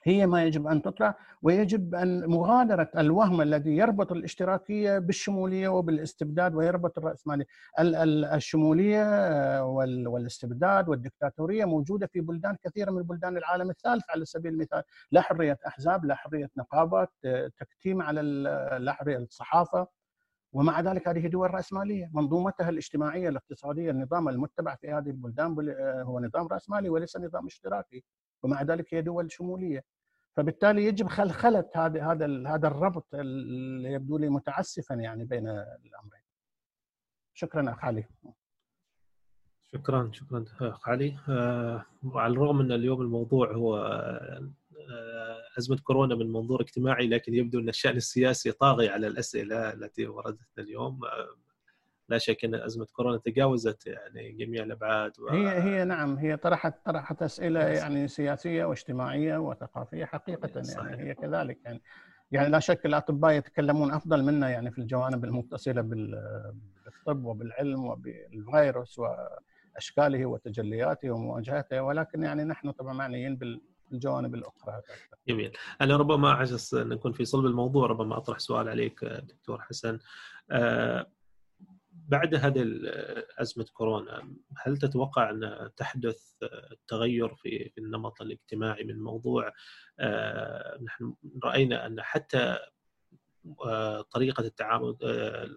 [0.05, 6.99] هي ما يجب أن تطرح ويجب أن مغادرة الوهم الذي يربط الاشتراكية بالشمولية وبالاستبداد ويربط
[6.99, 7.47] الرأسمالية.
[8.35, 9.05] الشمولية
[10.07, 14.83] والاستبداد والدكتاتورية موجودة في بلدان كثيرة من بلدان العالم الثالث على سبيل المثال.
[15.11, 17.11] لا حرية أحزاب لا حرية نقابات
[17.59, 18.23] تكتيم على
[18.81, 19.87] لا حرية الصحافة
[20.53, 22.11] ومع ذلك هذه دول رأسمالية.
[22.13, 25.57] منظومتها الاجتماعية الاقتصادية النظام المتبع في هذه البلدان
[26.03, 28.05] هو نظام رأسمالي وليس نظام اشتراكي.
[28.43, 29.85] ومع ذلك هي دول شمولية.
[30.37, 36.23] فبالتالي يجب خلخله هذا هذا هذا الربط اللي يبدو لي متعسفا يعني بين الأمرين.
[37.35, 38.05] شكرا اخ علي.
[39.61, 41.19] شكرا شكرا اخ علي.
[41.29, 41.85] آه
[42.15, 44.53] على الرغم أن اليوم الموضوع هو آه
[45.59, 50.65] أزمة كورونا من منظور اجتماعي لكن يبدو أن الشأن السياسي طاغي على الأسئلة التي وردتنا
[50.65, 51.05] اليوم.
[51.05, 51.37] آه
[52.13, 55.29] لا شك أن أزمة كورونا تجاوزت يعني جميع الأبعاد و...
[55.29, 60.85] هي هي نعم هي طرحت طرحت أسئلة يعني سياسية واجتماعية وثقافية حقيقة صحيح.
[60.85, 61.83] يعني هي كذلك يعني.
[62.31, 70.27] يعني لا شك الأطباء يتكلمون أفضل منا يعني في الجوانب المتصلة بالطب وبالعلم وبالفيروس وأشكاله
[70.27, 73.59] وتجلياته ومواجهته ولكن يعني نحن طبعا معنيين
[73.91, 74.81] بالجوانب الأخرى
[75.29, 75.53] جميل.
[75.81, 79.99] أنا ربما عجز أن نكون في صلب الموضوع ربما أطرح سؤال عليك دكتور حسن.
[80.51, 81.07] أه
[82.09, 82.67] بعد هذه
[83.39, 86.33] أزمة كورونا هل تتوقع أن تحدث
[86.89, 89.53] تغير في النمط الاجتماعي من الموضوع
[90.01, 92.59] آه، نحن رأينا أن حتى
[93.67, 95.49] آه، طريقة التعامل آه،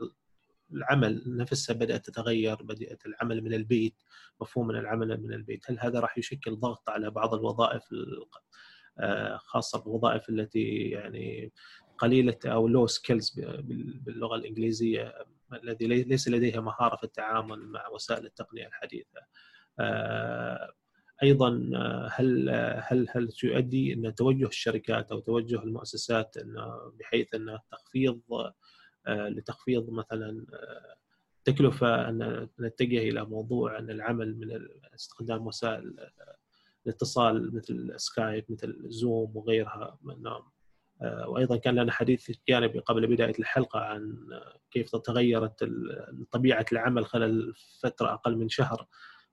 [0.74, 4.02] العمل نفسها بدأت تتغير بدأت العمل من البيت
[4.42, 5.72] مفهوم من العمل من البيت.
[5.72, 7.84] هل هذا راح يشكل ضغط على بعض الوظائف
[9.38, 11.52] خاصة الوظائف التي يعني
[11.98, 13.40] قليلة أو لو سكيلز
[14.06, 15.14] باللغة الإنجليزية؟
[15.54, 19.22] الذي ليس لديها مهارة في التعامل مع وسائل التقنية الحديثة.
[19.80, 20.74] آه،
[21.24, 22.50] أيضا آه، هل
[22.84, 28.22] هل هل تؤدي إن توجه الشركات أو توجه المؤسسات إنه بحيث ان تخفيض
[29.08, 30.46] آه، لتخفيض مثلا
[31.46, 35.96] تكلفة إن نتجه إلى موضوع إن العمل من استخدام وسائل
[36.86, 40.00] الاتصال مثل سكايب مثل زوم وغيرها
[41.02, 44.18] وأيضا كان لنا حديث جانبي قبل بداية الحلقة عن
[44.72, 45.70] كيف تغيرت
[46.32, 48.88] طبيعة العمل خلال فترة أقل من شهر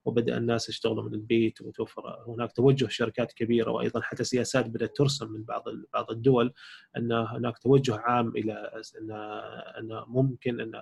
[0.05, 5.31] وبدأ الناس يشتغلوا من البيت وتوفر هناك توجه شركات كبيرة وأيضا حتى سياسات بدأت ترسم
[5.31, 6.53] من بعض بعض الدول
[6.97, 9.11] أن هناك توجه عام إلى ان
[9.79, 10.81] أن ممكن أن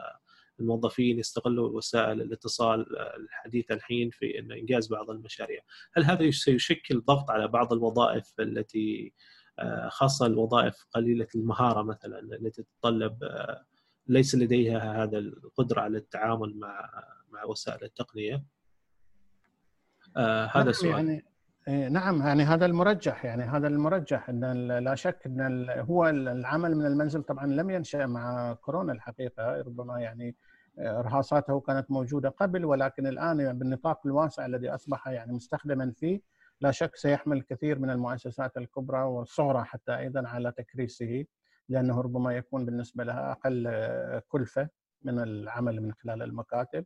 [0.59, 5.61] الموظفين يستغلوا وسائل الاتصال الحديثة الحين في ان إنجاز بعض المشاريع،
[5.93, 9.40] هل هذا سيشكل ضغط على بعض الوظائف التي آه،
[9.89, 13.65] خاصة الوظائف قليلة المهارة مثلا التي تتطلب آه،
[14.07, 16.89] ليس لديها هذا القدرة على التعامل مع
[17.29, 18.43] مع وسائل التقنية.
[20.17, 21.25] آه، هذا نعم سؤال يعني
[21.67, 26.85] إيه، نعم يعني هذا المرجح يعني هذا المرجح إن لا شك إن هو العمل من
[26.85, 30.35] المنزل طبعا لم ينشأ مع كورونا الحقيقة ربما يعني
[30.79, 36.21] ارهاصاته كانت موجودة قبل ولكن الآن بالنطاق الواسع الذي أصبح يعني مستخدما فيه
[36.61, 41.25] لا شك سيحمل الكثير من المؤسسات الكبرى والصغرى حتى أيضا على تكريسه
[41.69, 43.71] لأنه ربما يكون بالنسبة لها أقل
[44.27, 44.69] كلفة
[45.01, 46.85] من العمل من خلال المكاتب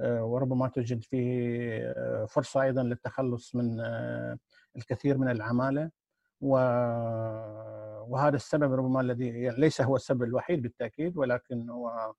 [0.00, 1.94] وربما توجد فيه
[2.26, 3.80] فرصة أيضا للتخلص من
[4.76, 5.90] الكثير من العمالة.
[6.40, 12.12] وهذا السبب ربما الذي يعني ليس هو السبب الوحيد بالتأكيد ولكن هو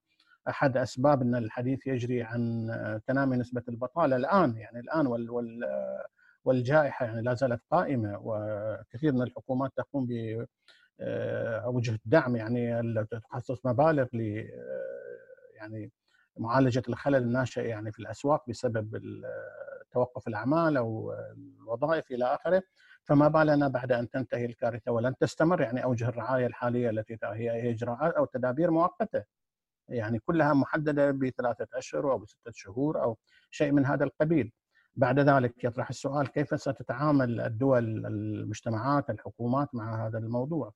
[0.48, 2.70] أحد أسباب أن الحديث يجري عن
[3.06, 5.60] تنامي نسبة البطالة الآن يعني الآن وال وال
[6.46, 10.46] والجائحة يعني لا زالت قائمة وكثير من الحكومات تقوم ب
[11.64, 14.20] اوجه الدعم يعني تخصص مبالغ ل
[15.54, 15.92] يعني
[16.38, 19.00] معالجة الخلل الناشئ يعني في الأسواق بسبب
[19.92, 21.14] توقف الأعمال أو
[21.62, 22.62] الوظائف إلى آخره
[23.04, 28.14] فما بالنا بعد أن تنتهي الكارثة ولن تستمر يعني أوجه الرعاية الحالية التي هي إجراءات
[28.14, 29.24] أو تدابير مؤقتة
[29.88, 33.18] يعني كلها محددة بثلاثة أشهر أو بسته شهور أو
[33.50, 34.52] شيء من هذا القبيل.
[34.96, 40.72] بعد ذلك يطرح السؤال كيف ستتعامل الدول المجتمعات الحكومات مع هذا الموضوع؟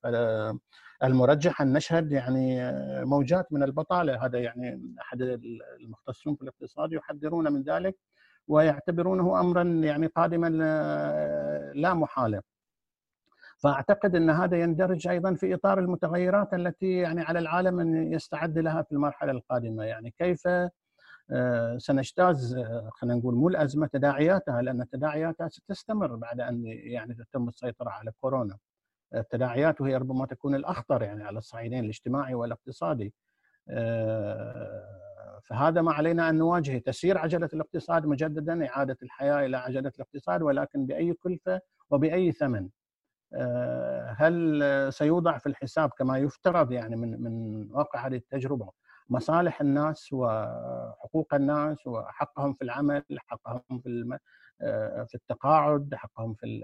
[1.03, 2.71] المرجح أن نشهد يعني
[3.05, 4.25] موجات من البطالة.
[4.25, 5.21] هذا يعني أحد
[5.81, 7.97] المختصين في الاقتصاد يحذرون من ذلك
[8.47, 10.49] ويعتبرونه امرا يعني قادما
[11.75, 12.41] لا محالة.
[13.57, 18.81] فأعتقد أن هذا يندرج أيضا في إطار المتغيرات التي يعني على العالم أن يستعد لها
[18.81, 19.83] في المرحلة القادمة.
[19.83, 20.71] يعني كيف آه،
[21.77, 27.89] سنجتاز آه، خلينا نقول مو الأزمة تداعياتها لأن تداعياتها ستستمر بعد أن يعني تتم السيطرة
[27.89, 28.57] على كورونا.
[29.15, 33.13] التداعيات وهي ربما تكون الأخطر يعني على الصعيدين الاجتماعي والاقتصادي.
[33.69, 40.41] آه، فهذا ما علينا أن نواجهه تسيير عجلة الاقتصاد مجددا إعادة الحياة إلى عجلة الاقتصاد
[40.41, 42.69] ولكن بأي كلفة وبأي ثمن.
[44.17, 44.63] هل
[44.93, 48.71] سيوضع في الحساب كما يفترض يعني من من واقع هذه التجربة
[49.11, 54.17] مصالح الناس وحقوق الناس وحقهم في العمل حقهم في الم...
[54.61, 56.61] آه، في التقاعد حقهم في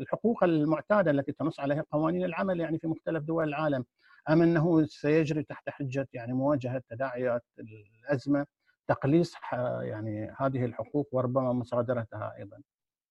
[0.00, 3.84] الحقوق المعتادة التي تنص عليها قوانين العمل يعني في مختلف دول العالم
[4.30, 8.46] أم أنه سيجري تحت حجة يعني مواجهة تداعيات الأزمة
[8.88, 9.34] تقليص
[9.82, 12.60] يعني هذه الحقوق وربما مصادرتها أيضا.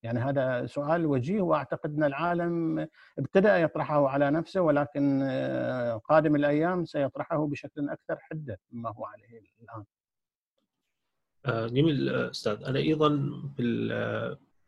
[0.04, 2.88] يعني هذا سؤال وجيه وأعتقد أن العالم
[3.20, 9.42] ابتدأ يطرحه على نفسه ولكن آه، قادم الأيام سيطرحه بشكل أكثر حدة مما هو عليه
[9.62, 9.84] الآن.
[11.46, 13.10] آه، جميل أستاذ أنا أيضا
[13.58, 13.92] بال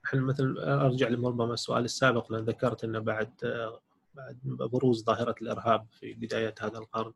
[0.05, 3.31] إحنا مثل أرجع لربما السؤال السابق لأن ذكرت أنه بعد
[4.13, 7.13] بعد بروز ظاهرة الإرهاب في بداية هذا القرن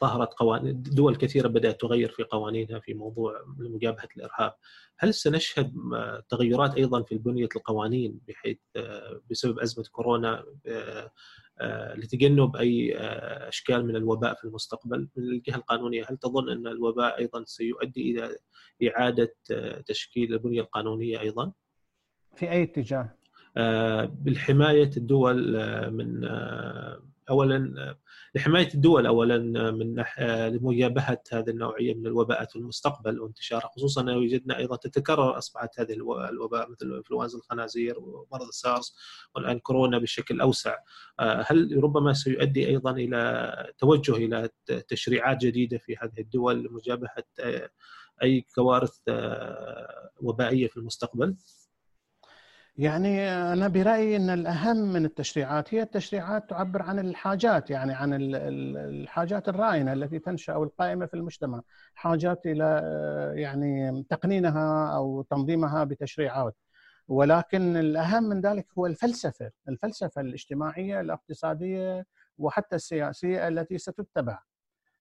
[0.00, 4.54] ظهرت قوانين دول كثيرة بدأت تغير في قوانينها في موضوع مجابهة الإرهاب
[4.98, 5.74] هل سنشهد
[6.28, 11.10] تغيرات أيضا في بنية القوانين بحيث آه، بسبب أزمة كورونا آه،
[11.58, 12.96] آه، لتجنب أي
[13.48, 18.36] أشكال من الوباء في المستقبل من الجهة القانونية هل تظن أن الوباء أيضا سيؤدي إلى
[18.90, 19.34] إعادة
[19.86, 21.52] تشكيل البنية القانونية أيضا؟
[22.36, 23.14] في أي اتجاه؟
[24.06, 25.56] بالحماية الدول
[25.90, 26.24] من
[27.30, 27.96] اولا
[28.34, 29.38] لحماية الدول اولا
[29.70, 30.04] من
[30.56, 35.92] لمجابهه هذه النوعية من الوباءات في المستقبل وانتشارها خصوصا وجدنا أيضا تتكرر أصبحت هذه
[36.30, 38.96] الوباء مثل انفلونزا الخنازير ومرض السارس
[39.34, 40.76] والآن كورونا بشكل أوسع
[41.20, 44.48] هل ربما سيؤدي أيضا إلى توجه إلى
[44.88, 47.24] تشريعات جديدة في هذه الدول لمجابهة
[48.22, 48.98] أي كوارث
[50.20, 51.36] وبائية في المستقبل؟
[52.78, 59.48] يعني أنا برأيي إن الأهم من التشريعات هي التشريعات تعبر عن الحاجات يعني عن الحاجات
[59.48, 61.62] الراهنه التي تنشأ أو القائمه في المجتمع،
[61.94, 62.64] حاجات إلى
[63.36, 66.56] يعني تقنينها أو تنظيمها بتشريعات.
[67.08, 72.06] ولكن الأهم من ذلك هو الفلسفة، الفلسفة الاجتماعية الاقتصادية
[72.38, 74.38] وحتى السياسية التي ستتبع.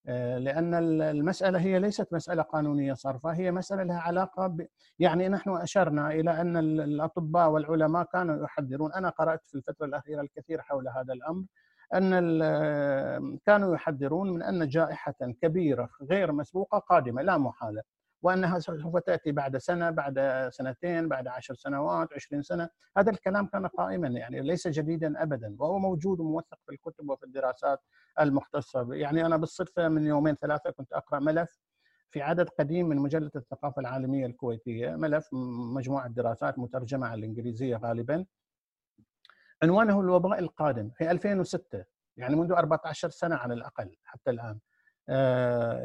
[0.07, 4.67] آه، لأن المسألة هي ليست مسألة قانونية صرفة هي مسألة لها علاقة ب...
[4.99, 8.93] يعني نحن أشرنا إلى أن الأطباء والعلماء كانوا يحذرون.
[8.93, 11.45] أنا قرأت في الفترة الأخيرة الكثير حول هذا الأمر
[11.93, 17.81] أن كانوا يحذرون من أن جائحة كبيرة غير مسبوقة قادمة لا محالة.
[18.21, 22.69] وأنها سوف تأتي بعد سنة بعد سنتين بعد عشر سنوات عشرين سنة.
[22.97, 27.79] هذا الكلام كان قائما يعني ليس جديدا ابدا وهو موجود وموثق في الكتب وفي الدراسات
[28.19, 28.93] المختصة.
[28.93, 31.59] يعني أنا بالصدفة من يومين ثلاثة كنت أقرأ ملف
[32.11, 35.29] في عدد قديم من مجلة الثقافة العالمية الكويتية ملف
[35.75, 38.25] مجموعة دراسات مترجمة على الإنجليزية غالبا.
[39.63, 41.83] عنوانه الوباء القادم في 2006
[42.17, 44.59] يعني منذ 14 سنة على الأقل حتى الآن.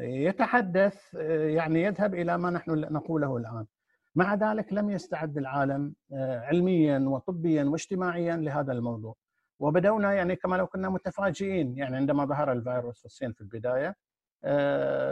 [0.00, 3.66] يتحدث آه، يعني يذهب إلى ما نحن نقوله الآن.
[4.14, 9.16] مع ذلك لم يستعد العالم آه، علميا وطبيا واجتماعيا لهذا الموضوع.
[9.58, 13.96] وبدأنا يعني كما لو كنا متفاجئين يعني عندما ظهر الفيروس في الصين في البداية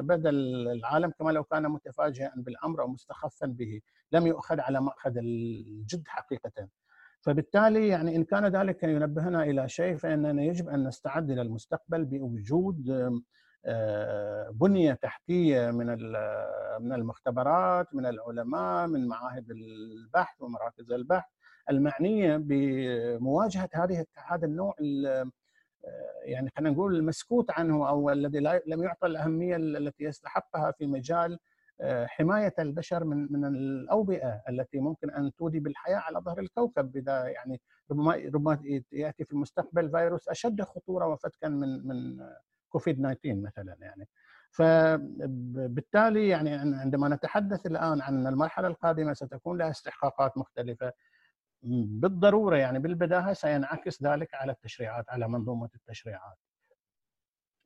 [0.00, 3.80] بدأ العالم كما لو كان متفاجئا بالأمر أو مستخفا به،
[4.12, 6.68] لم يؤخذ على مأخذ الجد حقيقه.
[7.20, 12.86] فبالتالي يعني إن كان ذلك ينبهنا إلى شيء فإننا يجب أن نستعد إلى المستقبل بوجود
[14.50, 15.86] بنية تحتية من
[16.80, 21.30] من المختبرات من العلماء من معاهد البحث ومراكز البحث
[21.70, 24.74] المعنية بمواجهة هذه هذا النوع
[26.24, 31.38] يعني خلينا نقول المسكوت عنه أو الذي لم يعطى الأهمية التي يستحقها في مجال
[31.82, 37.24] آه، حماية البشر من من الأوبئة التي ممكن أن تودي بالحياة على ظهر الكوكب إذا
[37.28, 37.60] يعني
[37.90, 38.58] ربما ربما
[38.92, 42.16] يأتي في المستقبل فيروس أشد خطورة وفتكا من من
[42.70, 44.08] كوفيد 19 مثلا يعني.
[44.50, 50.92] فبالتالي يعني عندما نتحدث الآن عن المرحلة القادمة ستكون لها استحقاقات مختلفة.
[51.62, 56.38] بالضرورة يعني بالبداهه سينعكس ذلك على التشريعات على منظومة التشريعات.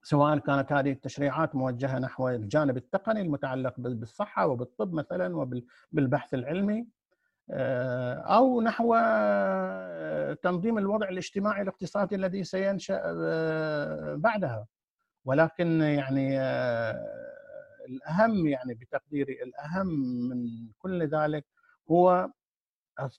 [0.03, 6.87] سواء كانت هذه التشريعات موجهة نحو الجانب التقني المتعلق بالصحة وبالطب مثلا وبالبحث العلمي
[7.51, 14.67] آه، أو نحو آه، تنظيم الوضع الاجتماعي الاقتصادي الذي سينشأ آه، بعدها.
[15.25, 16.41] ولكن يعني
[17.89, 19.87] الأهم يعني بتقديري الأهم
[20.29, 21.47] من كل ذلك
[21.91, 22.31] هو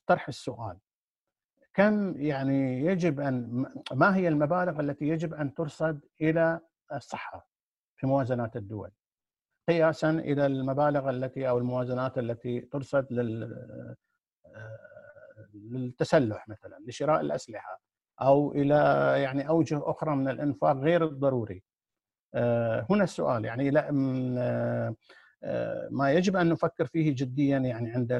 [0.06, 0.78] طرح السؤال
[1.74, 6.60] كم يعني يجب أن ما هي المبالغ التي يجب أن ترصد إلى
[6.92, 7.48] الصحة
[7.96, 8.90] في موازنات الدول
[9.68, 13.56] قياسا إلى المبالغ التي أو الموازنات التي ترصد لل
[15.54, 17.80] للتسلح مثلا لشراء الأسلحة
[18.20, 18.74] أو إلى
[19.22, 21.62] يعني أوجه أخرى من الإنفاق غير الضروري.
[22.90, 23.90] هنا السؤال يعني لا
[25.90, 28.12] ما يجب أن نفكر فيه جديا يعني عند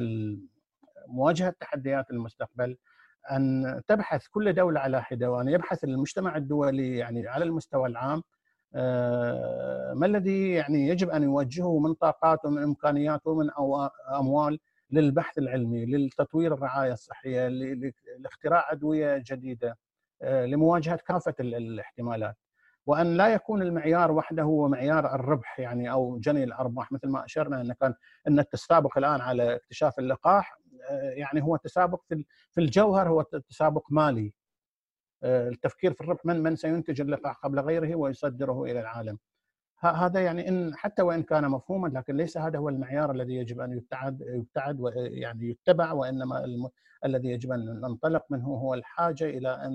[1.07, 2.77] مواجهة تحديات المستقبل
[3.31, 8.23] أن تبحث كل دولة على حده وان يبحث المجتمع الدولي يعني على المستوى العام
[8.75, 13.49] آه، ما الذي يعني يجب أن يوجهه من طاقات ومن إمكانيات ومن
[14.19, 14.59] أموال
[14.91, 17.47] للبحث العلمي، للتطوير الرعاية الصحية،
[18.19, 19.77] لاختراع أدوية جديدة،
[20.21, 22.35] آه، لمواجهة كافة الاحتمالات.
[22.87, 27.61] وأن لا يكون المعيار وحده هو معيار الربح يعني أو جني الأرباح مثل ما أشرنا
[27.61, 27.93] أن كان
[28.27, 30.59] أن التسابق الآن على اكتشاف اللقاح
[30.89, 32.01] آه، يعني هو تسابق
[32.51, 34.33] في الجوهر هو تسابق مالي.
[35.23, 39.17] آه، التفكير في الربح من من سينتج اللقاح قبل غيره ويصدره إلى العالم.
[39.79, 43.73] هذا يعني إن حتى وإن كان مفهوما لكن ليس هذا هو المعيار الذي يجب أن
[43.73, 46.69] يبتعد يبتعد يعني يتبع وإنما الم...
[47.05, 49.73] الذي يجب أن ننطلق منه هو الحاجة إلى أن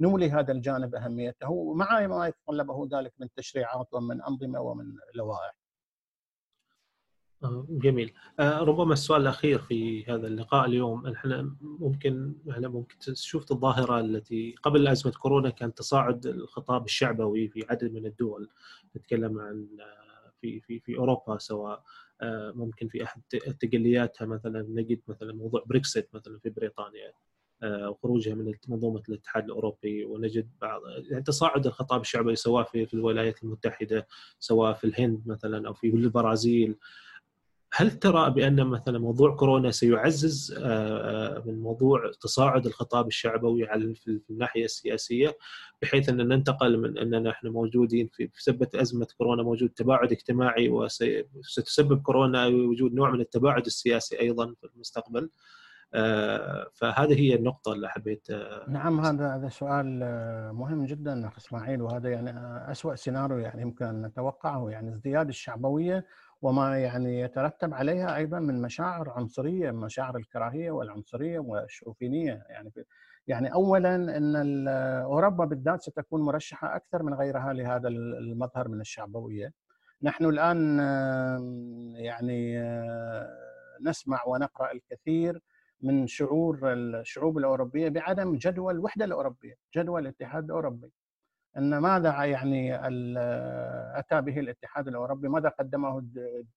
[0.00, 4.84] نولي هذا الجانب أهميته مع ما يتطلبه ذلك من تشريعات ومن أنظمة ومن
[5.14, 5.59] لوائح.
[7.44, 8.12] آه، جميل.
[8.40, 14.54] آه، ربما السؤال الأخير في هذا اللقاء اليوم إحنا ممكن إحنا ممكن تشوف الظاهرة التي
[14.62, 18.48] قبل أزمة كورونا كان تصاعد الخطاب الشعبوي في عدد من الدول
[18.96, 21.82] نتكلم عن آه، في في في أوروبا سواء
[22.54, 23.22] ممكن في أحد
[23.60, 27.12] تجلياتها مثلا نجد مثلا موضوع بريكسيت مثلا في بريطانيا
[27.64, 30.80] وخروجها من منظومة الاتحاد الأوروبي ونجد بعض
[31.10, 34.06] يعني تصاعد الخطاب الشعبي سواء في في الولايات المتحدة
[34.38, 36.76] سواء في الهند مثلا أو في البرازيل.
[37.72, 43.94] هل ترى بأن مثلا موضوع كورونا سيعزز آه، آه، من موضوع تصاعد الخطاب الشعبوي على
[43.94, 45.36] في الناحية السياسية
[45.82, 52.02] بحيث ان ننتقل من أننا إحنا موجودين في سبة أزمة كورونا موجود تباعد اجتماعي وستسبب
[52.02, 55.30] كورونا وجود نوع من التباعد السياسي أيضا في المستقبل.
[55.94, 58.28] آه، فهذه هي النقطة اللي حبيت
[58.68, 59.98] نعم هذا هذا سؤال
[60.54, 62.30] مهم جدا أخ إسماعيل وهذا يعني
[62.70, 64.70] أسوأ سيناريو يعني يمكن أن نتوقعه.
[64.70, 66.06] يعني ازدياد الشعبوية
[66.42, 72.72] وما يعني يترتب عليها أيضا من مشاعر عنصرية مشاعر الكراهية والعنصرية والشوفينية يعني
[73.26, 79.52] يعني اولا إن أوروبا بالذات ستكون مرشحة أكثر من غيرها لهذا المظهر من الشعبوية.
[80.02, 80.78] نحن الآن
[81.94, 82.58] يعني
[83.82, 85.40] نسمع ونقرأ الكثير
[85.82, 90.92] من شعور الشعوب الأوروبية بعدم جدوى الوحده الأوروبية، جدوى الاتحاد الأوروبي.
[91.56, 92.74] إن ماذا يعني
[93.98, 96.04] أتى به الاتحاد الأوروبي؟ ماذا قدمه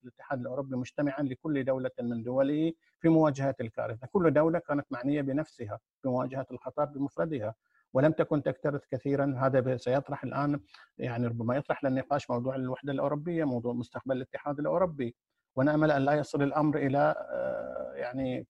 [0.03, 5.79] الاتحاد الأوروبي مجتمعا لكل دولة من دوله في مواجهة الكارثة، كل دولة كانت معنية بنفسها
[6.01, 7.55] في مواجهه الخطر بمفردها
[7.93, 10.59] ولم تكن تكترث كثيرا هذا سيطرح الآن
[10.97, 15.15] يعني ربما يطرح للنقاش موضوع الوحدة الأوروبية، موضوع مستقبل الاتحاد الأوروبي
[15.55, 17.15] ونأمل أن لا يصل الأمر إلى
[17.95, 18.47] يعني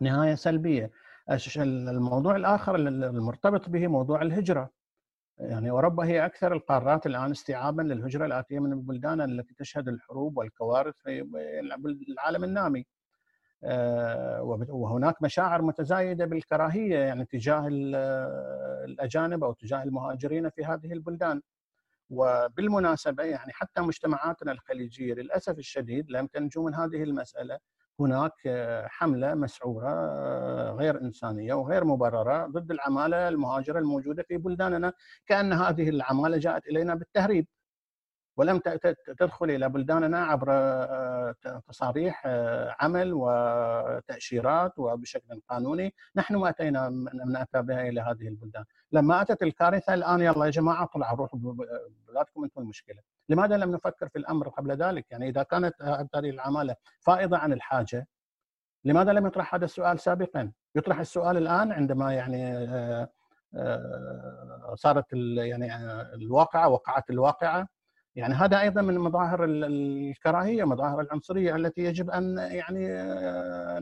[0.00, 0.90] نهاية سلبية.
[1.56, 4.81] الموضوع الآخر المرتبط به موضوع الهجرة
[5.42, 10.94] يعني أوروبا هي أكثر القارات الآن استيعابا للهجرة الآتية من البلدان التي تشهد الحروب والكوارث
[11.04, 11.26] في
[12.08, 12.86] العالم النامي.
[13.64, 17.68] آه، وهناك مشاعر متزايدة بالكراهية يعني تجاه
[18.84, 21.42] الأجانب أو تجاه المهاجرين في هذه البلدان.
[22.10, 27.58] وبالمناسبة يعني حتى مجتمعاتنا الخليجية للأسف الشديد لم تنجو من هذه المسألة
[28.00, 28.32] هناك
[28.86, 29.90] حملة مسعورة
[30.70, 34.92] غير إنسانية وغير مبررة ضد العمالة المهاجرة الموجودة في بلداننا
[35.26, 37.46] كأن هذه العمالة جاءت إلينا بالتهريب.
[38.36, 38.60] ولم
[39.18, 40.52] تدخل إلى بلداننا عبر
[41.68, 42.26] تصاريح
[42.80, 49.42] عمل وتأشيرات وبشكل قانوني، نحن ما أتينا من أتى بها إلى هذه البلدان، لما أتت
[49.42, 51.40] الكارثة الآن يلا يا جماعة طلعوا روحوا
[52.08, 53.00] بلادكم أنتم المشكلة،
[53.32, 55.82] لماذا لم نفكر في الأمر قبل ذلك؟ يعني إذا كانت
[56.14, 58.06] هذه العمالة فائضة عن الحاجة
[58.84, 63.08] لماذا لم يطرح هذا السؤال سابقا؟ يطرح السؤال الآن عندما يعني آه،
[63.54, 67.68] آه، صارت يعني آه، الواقعة وقعت الواقعة
[68.14, 72.88] يعني هذا أيضا من مظاهر الكراهية مظاهر العنصرية التي يجب أن يعني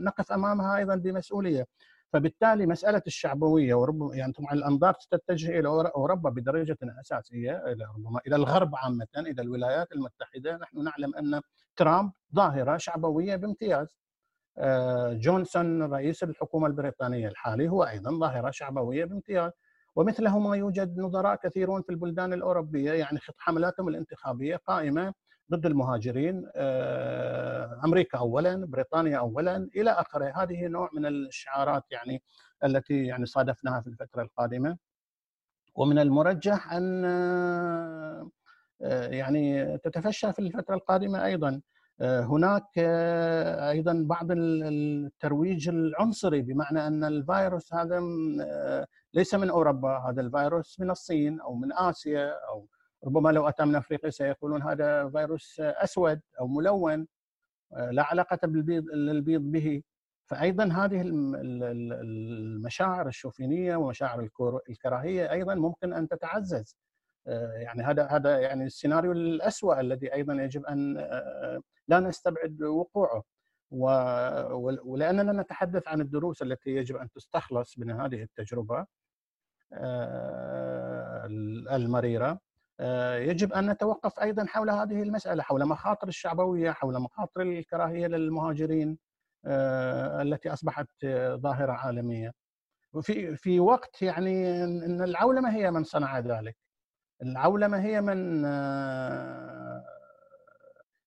[0.05, 1.65] نقف أمامها أيضا بمسؤولية
[2.13, 8.35] فبالتالي مسألة الشعبوية وربما يعني طبعا الأنظار تتجه إلى أوروبا بدرجة أساسية إلى ربما إلى
[8.35, 10.57] الغرب عامة إلى الولايات المتحدة.
[10.57, 11.41] نحن نعلم أن
[11.75, 13.97] ترامب ظاهرة شعبوية بامتياز.
[14.57, 19.51] آه، جونسون رئيس الحكومة البريطانية الحالي هو أيضا ظاهرة شعبوية بامتياز.
[19.95, 25.13] ومثله ما يوجد نظراء كثيرون في البلدان الأوروبية يعني حملاتهم الانتخابية قائمة
[25.51, 30.33] ضد المهاجرين آه، أمريكا اولا بريطانيا اولا إلى آخره.
[30.35, 32.23] هذه نوع من الشعارات يعني
[32.63, 34.77] التي يعني صادفناها في الفترة القادمة.
[35.75, 38.29] ومن المرجح أن آه،
[39.07, 41.61] يعني تتفشى في الفترة القادمة أيضا.
[42.01, 42.77] آه، هناك
[43.69, 47.99] أيضا بعض الترويج العنصري بمعنى أن الفيروس هذا
[49.13, 52.67] ليس من أوروبا هذا الفيروس من الصين أو من آسيا أو
[53.05, 57.07] ربما لو أتى من أفريقيا سيقولون هذا فيروس أسود أو ملون
[57.71, 59.83] لا علاقة بالبيض للبيض به.
[60.25, 61.01] فايضا هذه
[62.01, 64.29] المشاعر الشوفينية ومشاعر
[64.69, 66.77] الكراهية أيضا ممكن أن تتعزز.
[67.53, 70.93] يعني هذا هذا يعني السيناريو الاسوء الذي أيضا يجب أن
[71.87, 73.23] لا نستبعد وقوعه.
[74.83, 78.85] ولأننا نتحدث عن الدروس التي يجب أن تستخلص من هذه التجربة
[79.73, 81.25] آه،
[81.75, 82.29] المريرة.
[82.31, 82.39] آه،
[83.17, 88.97] يجب أن نتوقف أيضا حول هذه المسألة حول مخاطر الشعبوية حول مخاطر الكراهية للمهاجرين
[89.45, 90.87] آه، التي أصبحت
[91.35, 92.31] ظاهرة عالميه
[92.93, 96.57] وفي في وقت يعني إن العولمة هي من صنع ذلك.
[97.21, 98.43] العولمة هي من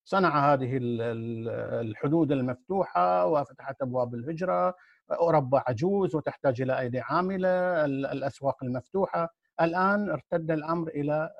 [0.05, 0.79] صنع هذه
[1.81, 4.75] الحدود المفتوحة وفتحت أبواب الهجرة.
[5.11, 9.29] أوروبا عجوز وتحتاج إلى أيدي عاملة الأسواق المفتوحة.
[9.61, 11.31] الآن ارتد الأمر إلى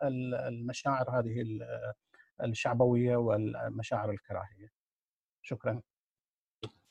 [0.48, 1.46] المشاعر هذه
[2.44, 4.72] الشعبوية والمشاعر الكراهية
[5.42, 5.82] شكرا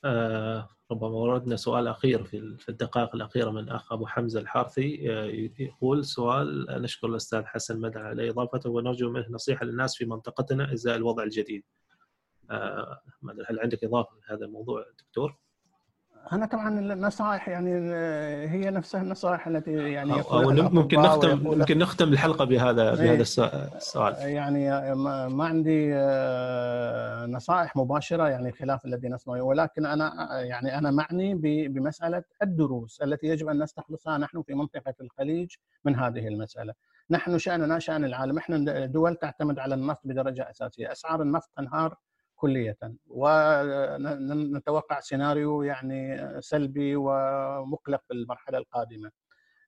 [0.05, 2.25] آه ربما وردنا سؤال أخير
[2.59, 5.25] في الدقائق الأخيرة من اخ أبو حمزة الحارثي آه
[5.59, 10.97] يقول سؤال نشكر الأستاذ حسن مدى على اضافته ونرجو منه نصيحة للناس في منطقتنا إزاء
[10.97, 11.65] الوضع الجديد.
[12.51, 13.01] آه
[13.49, 15.39] هل عندك إضافة لهذا الموضوع دكتور؟
[16.33, 17.71] أنا طبعا النصائح يعني
[18.51, 24.17] هي نفسها النصائح التي يعني أو, ممكن نختم ممكن نختم الحلقة بهذا بهذا السؤال.
[24.19, 24.95] يعني
[25.29, 29.43] ما عندي آه، نصائح مباشرة يعني خلاف الذي نسمعه.
[29.43, 31.35] ولكن أنا يعني أنا معني
[31.69, 35.51] بمسألة الدروس التي يجب أن نستخلصها نحن في منطقة الخليج
[35.85, 36.75] من هذه المسألة.
[37.11, 41.97] نحن شأننا شأن العالم، إحنا دول تعتمد على النفط بدرجة أساسية، أسعار النفط تنهار
[42.45, 42.77] كلية.
[43.07, 49.11] ونتوقع سيناريو يعني سلبي ومقلق في المرحلة القادمة.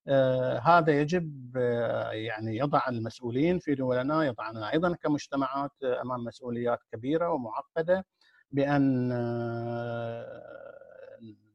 [0.07, 7.29] آه، هذا يجب آه، يعني يضع المسؤولين في دولنا يضعنا أيضا كمجتمعات أمام مسؤوليات كبيرة
[7.29, 8.05] ومعقدة
[8.51, 10.43] بأن آه،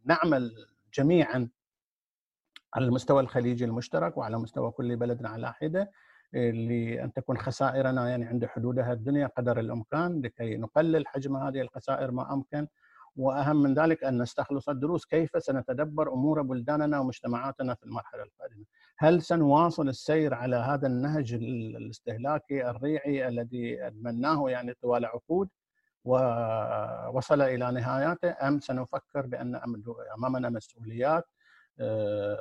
[0.05, 0.53] نعمل
[0.95, 1.49] جميعا
[2.75, 5.91] على المستوى الخليجي المشترك وعلى مستوى كل بلد على حده
[6.33, 12.33] لأن تكون خسائرنا يعني عند حدودها الدنيا قدر الإمكان لكي نقلل حجم هذه الخسائر ما
[12.33, 12.67] أمكن.
[13.17, 15.05] وأهم من ذلك أن نستخلص الدروس.
[15.05, 18.65] كيف سنتدبر أمور بلداننا ومجتمعاتنا في المرحلة القادمة؟
[18.99, 25.49] هل سنواصل السير على هذا النهج الاستهلاكي الريعي الذي أدمناه يعني طوال عقود
[26.05, 29.61] ووصل إلى نهاياته؟ أم سنفكر بأن
[30.19, 31.25] أمامنا مسؤوليات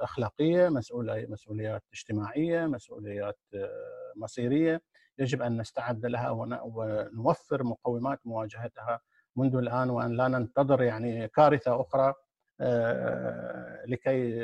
[0.04, 4.82] أخلاقية مسؤوليه مسؤوليات اجتماعية مسؤوليات آه، مصيرية.
[5.20, 6.30] يجب أن نستعد لها
[6.64, 9.00] ونوفر مقومات مواجهتها
[9.36, 12.14] منذ الآن وأن لا ننتظر يعني كارثة أخرى
[12.62, 14.42] آه، لكي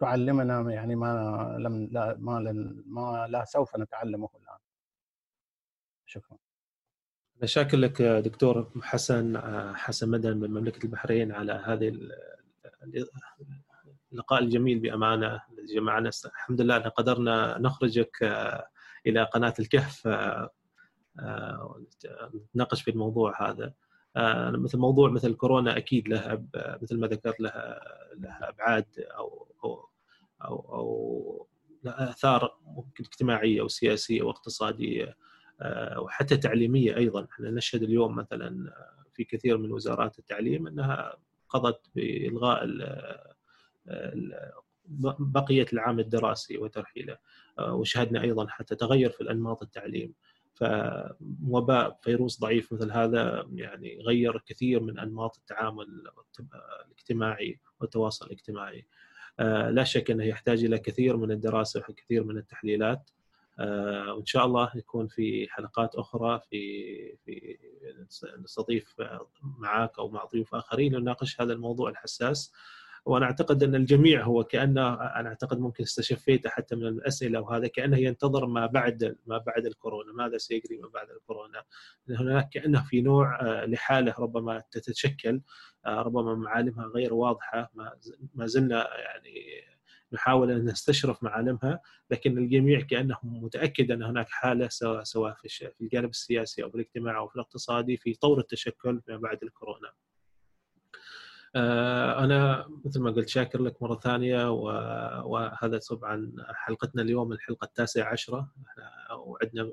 [0.00, 2.52] تعلمنا يعني ما لم لا ما
[2.86, 4.58] ما لا سوف نتعلمه الآن.
[6.06, 6.38] شكرا.
[7.44, 9.38] شاكر لك دكتور حسن
[9.76, 11.98] حسن مدن من مملكة البحرين على هذه
[14.12, 16.10] اللقاء الجميل بأمانة الذي جمعنا.
[16.24, 18.66] الحمد لله أن قدرنا نخرجك آه،
[19.06, 20.50] إلى قناة الكهف آه،
[21.20, 21.82] آه،
[22.34, 23.72] نتناقش في الموضوع هذا.
[24.50, 26.44] مثل موضوع مثل كورونا أكيد له
[26.82, 27.80] مثل ما ذكرت لها
[28.16, 29.88] لها أبعاد أو أو
[30.44, 31.48] أو, أو
[31.86, 35.16] آثار ممكن اجتماعية وسياسيه واقتصاديه
[35.96, 37.26] وحتى تعليمية أيضا.
[37.32, 38.72] إحنا نشهد اليوم مثلا
[39.12, 41.16] في كثير من وزارات التعليم أنها
[41.48, 42.64] قضت بإلغاء
[45.18, 47.18] بقية العام الدراسي وترحيله.
[47.60, 50.14] وشهدنا أيضا حتى تغير في الأنماط التعليم.
[50.54, 55.86] فوباء فيروس ضعيف مثل هذا يعني غير كثير من أنماط التعامل
[56.86, 58.86] الاجتماعي والتواصل الاجتماعي.
[59.70, 63.10] لا شك أنه يحتاج إلى كثير من الدراسة وكثير من التحليلات.
[63.58, 67.58] وإن شاء الله يكون في حلقات أخرى في في
[68.38, 68.94] نستضيف
[69.42, 72.52] معك أو مع ضيوف آخرين لنناقش هذا الموضوع الحساس.
[73.04, 77.98] وأنا أعتقد أن الجميع هو كانه أنا أعتقد ممكن استشفيته حتى من الأسئلة وهذا كأنه
[77.98, 81.62] ينتظر ما بعد ما بعد الكورونا ماذا سيجري ما بعد الكورونا
[82.10, 85.40] هناك كأنه في نوع آه، لحالة ربما تتشكل
[85.86, 87.70] آه، ربما معالمها غير واضحة
[88.34, 89.62] ما زلنا يعني
[90.12, 91.80] نحاول أن نستشرف معالمها
[92.10, 97.16] لكن الجميع كأنه متأكد أن هناك حالة سواء سواء في الجانب السياسي أو في الاجتماعي
[97.16, 99.92] أو في الاقتصادي في طور التشكل ما بعد الكورونا.
[101.56, 104.50] آه، أنا مثل ما قلت شاكر لك مرة ثانية
[105.22, 108.50] وهذا طبعا حلقتنا اليوم الحلقة التاسعة عشرة.
[109.26, 109.70] وعدنا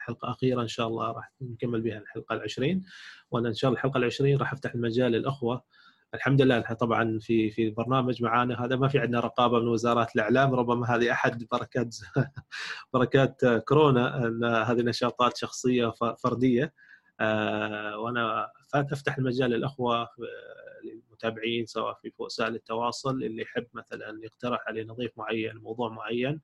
[0.00, 2.84] حلقة أخيرة إن شاء الله راح نكمل بها الحلقة العشرين.
[3.30, 5.64] وأنا إن شاء الله الحلقة العشرين راح أفتح المجال للأخوة.
[6.14, 8.64] الحمد لله طبعا في في البرنامج معانا.
[8.64, 11.96] هذا ما في عندنا رقابة من وزارات الإعلام ربما هذه أحد بركات
[12.94, 15.92] بركات كورونا إن هذه نشاطات شخصية
[16.24, 16.72] فردية.
[17.98, 20.08] وأنا أفتح المجال للأخوة
[20.84, 26.40] للمتابعين سواء في وسائل التواصل اللي يحب مثلا يقترح عليه نظيف معين موضوع معين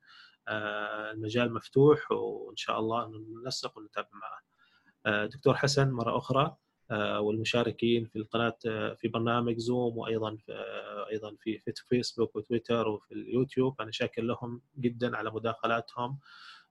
[0.49, 3.13] آه، المجال مفتوح وإن شاء الله
[3.45, 4.41] ننسق ونتابع معه.
[5.07, 6.57] آه، دكتور حسن مرة أخرى
[6.91, 8.57] آه، والمشاركين في القناة
[8.97, 10.53] في برنامج زوم وأيضا في
[11.11, 16.19] أيضا في فيسبوك وتويتر وفي اليوتيوب أنا شاكر لهم جدا على مداخلاتهم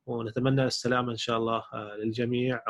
[0.05, 2.63] ونتمنى السلامة إن شاء الله للجميع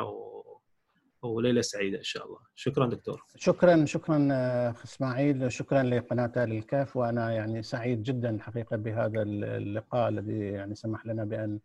[1.22, 2.40] وليلة سعيدة إن شاء الله.
[2.56, 3.24] شكرا دكتور.
[3.36, 4.28] شكرا شكرا
[4.70, 5.52] أخ إسماعيل.
[5.52, 11.60] شكرا لقناة الكاف وأنا يعني سعيد جدا الحقيقة بهذا اللقاء الذي يعني سمح لنا بأن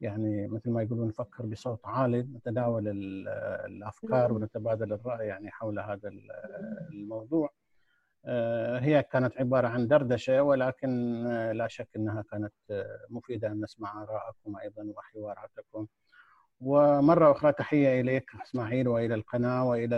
[0.00, 2.88] يعني مثل ما يقولون نفكر بصوت عالي نتداول
[3.66, 6.10] الأفكار ونتبادل الرأي يعني حول هذا
[6.92, 7.50] الموضوع.
[8.28, 11.22] آه، هي كانت عبارة عن دردشة ولكن
[11.52, 12.52] لا شك إنها كانت
[13.10, 13.48] مفيدة.
[13.48, 15.86] أن نسمع آرائكم أيضا وحواراتكم.
[16.60, 19.96] ومرة أخرى تحية إليك إسماعيل وإلى القناة وإلى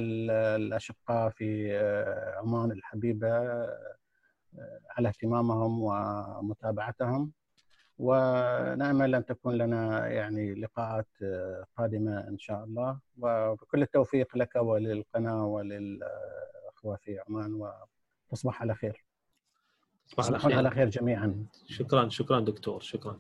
[0.57, 3.99] الأشقاء في آه، عمان الحبيبة آه،
[4.91, 7.33] على اهتمامهم ومتابعتهم.
[7.99, 12.99] ونأمل أن تكون لنا يعني لقاءات آه، قادمة إن شاء الله.
[13.19, 17.71] وبكل التوفيق لك وللقناة وللأخوة في عمان
[18.31, 19.05] وتصبح على خير.
[20.17, 21.47] تصبح على خير جميعا.
[21.67, 23.19] شكرا شكرا دكتور شكرا.